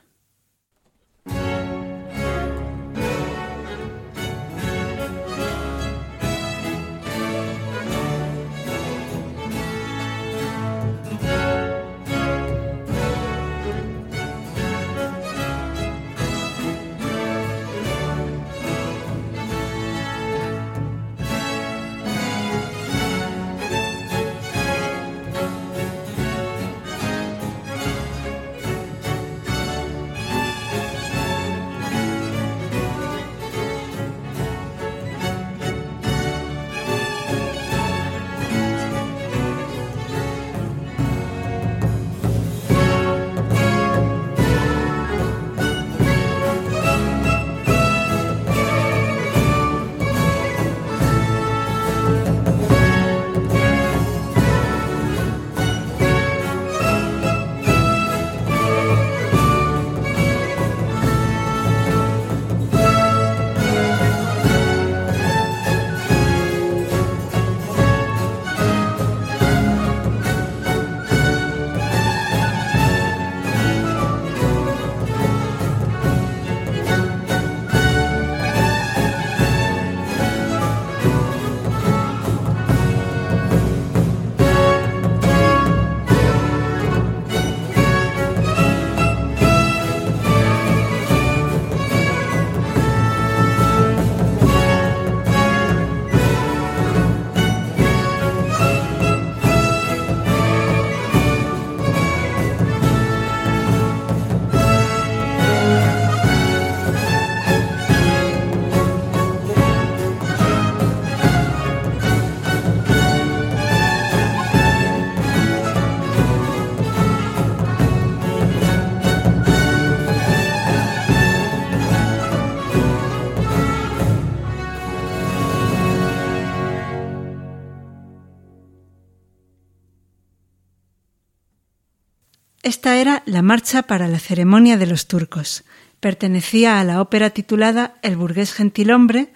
Esta 132.80 132.96
era 132.96 133.22
la 133.26 133.42
marcha 133.42 133.82
para 133.82 134.08
la 134.08 134.18
ceremonia 134.18 134.78
de 134.78 134.86
los 134.86 135.06
turcos. 135.06 135.64
Pertenecía 136.00 136.80
a 136.80 136.84
la 136.84 137.02
ópera 137.02 137.28
titulada 137.28 137.98
El 138.00 138.16
burgués 138.16 138.54
gentilhombre, 138.54 139.34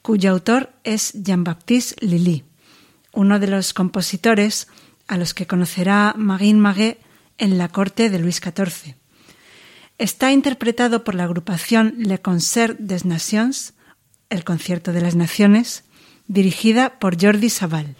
cuyo 0.00 0.30
autor 0.30 0.70
es 0.84 1.12
Jean-Baptiste 1.12 2.06
Lully, 2.06 2.44
uno 3.12 3.40
de 3.40 3.48
los 3.48 3.74
compositores 3.74 4.68
a 5.08 5.18
los 5.18 5.34
que 5.34 5.48
conocerá 5.48 6.14
Marin 6.16 6.60
Maguet 6.60 7.00
en 7.36 7.58
la 7.58 7.68
corte 7.68 8.10
de 8.10 8.20
Luis 8.20 8.36
XIV. 8.36 8.94
Está 9.98 10.30
interpretado 10.30 11.02
por 11.02 11.16
la 11.16 11.24
agrupación 11.24 11.94
Le 11.98 12.20
Concert 12.20 12.78
des 12.78 13.04
Nations, 13.04 13.74
el 14.30 14.44
Concierto 14.44 14.92
de 14.92 15.00
las 15.00 15.16
Naciones, 15.16 15.82
dirigida 16.28 17.00
por 17.00 17.20
Jordi 17.20 17.50
Sabal. 17.50 17.96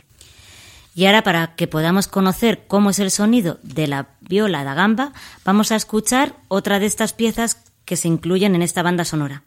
Y 0.95 1.07
ahora, 1.07 1.22
para 1.22 1.55
que 1.57 1.66
podamos 1.66 2.07
conocer 2.07 2.64
cómo 2.68 2.90
es 2.90 3.01
el 3.01 3.11
sonido 3.11 3.59
de 3.62 3.88
la 3.88 4.07
viola 4.20 4.62
da 4.62 4.74
gamba, 4.74 5.12
vamos 5.45 5.72
a 5.72 5.76
escuchar 5.76 6.36
otra 6.49 6.78
de 6.78 6.86
estas 6.86 7.12
piezas 7.12 7.72
que 7.84 7.97
se 7.97 8.09
incluyen 8.09 8.55
en 8.55 8.62
esta 8.62 8.82
banda 8.82 9.05
sonora. 9.05 9.42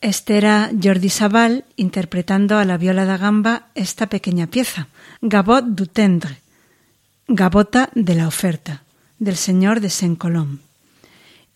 Este 0.00 0.36
era 0.36 0.70
Jordi 0.80 1.08
Sabal 1.08 1.64
interpretando 1.74 2.56
a 2.56 2.64
la 2.64 2.78
viola 2.78 3.04
da 3.04 3.16
gamba 3.16 3.66
esta 3.74 4.06
pequeña 4.06 4.46
pieza, 4.46 4.86
Gabot 5.20 5.64
du 5.64 5.86
Tendre, 5.86 6.38
Gabota 7.26 7.90
de 7.96 8.14
la 8.14 8.28
oferta, 8.28 8.84
del 9.18 9.34
señor 9.34 9.80
de 9.80 9.90
Saint-Colomb. 9.90 10.60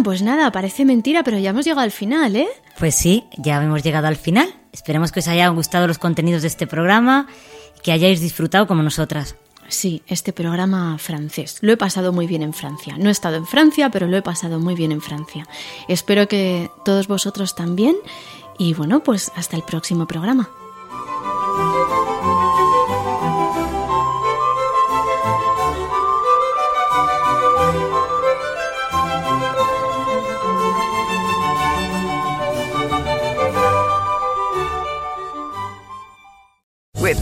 Bueno, 0.04 0.18
pues 0.18 0.22
nada, 0.22 0.52
parece 0.52 0.84
mentira, 0.84 1.24
pero 1.24 1.40
ya 1.40 1.52
hemos 1.52 1.64
llegado 1.64 1.80
al 1.80 1.92
final, 1.92 2.36
¿eh? 2.36 2.50
Pues 2.78 2.94
sí, 2.94 3.24
ya 3.38 3.64
hemos 3.64 3.84
llegado 3.84 4.08
al 4.08 4.18
final. 4.18 4.54
Esperemos 4.74 5.14
que 5.14 5.22
os 5.22 5.30
hayan 5.30 5.56
gustado 5.56 5.88
los 5.88 5.98
contenidos 5.98 6.42
de 6.42 6.50
este 6.50 6.68
programa 6.68 7.28
y 7.78 7.80
que 7.80 7.94
hayáis 7.94 8.20
disfrutado 8.20 8.68
como 8.68 8.84
nosotras. 8.84 9.38
Sí, 9.70 10.04
este 10.08 10.34
programa 10.34 10.98
francés. 10.98 11.60
Lo 11.62 11.72
he 11.72 11.78
pasado 11.78 12.12
muy 12.12 12.28
bien 12.28 12.42
en 12.42 12.52
Francia. 12.52 12.98
No 12.98 13.08
he 13.08 13.14
estado 13.14 13.38
en 13.38 13.48
Francia, 13.48 13.92
pero 13.92 14.08
lo 14.08 14.18
he 14.18 14.22
pasado 14.22 14.60
muy 14.60 14.76
bien 14.76 14.92
en 14.92 15.00
Francia. 15.00 15.48
Espero 15.88 16.28
que 16.28 16.70
todos 16.84 17.08
vosotros 17.08 17.56
también. 17.56 17.96
Y 18.60 18.74
bueno, 18.74 19.04
pues 19.06 19.32
hasta 19.38 19.56
el 19.56 19.64
próximo 19.64 20.06
programa. 20.06 20.50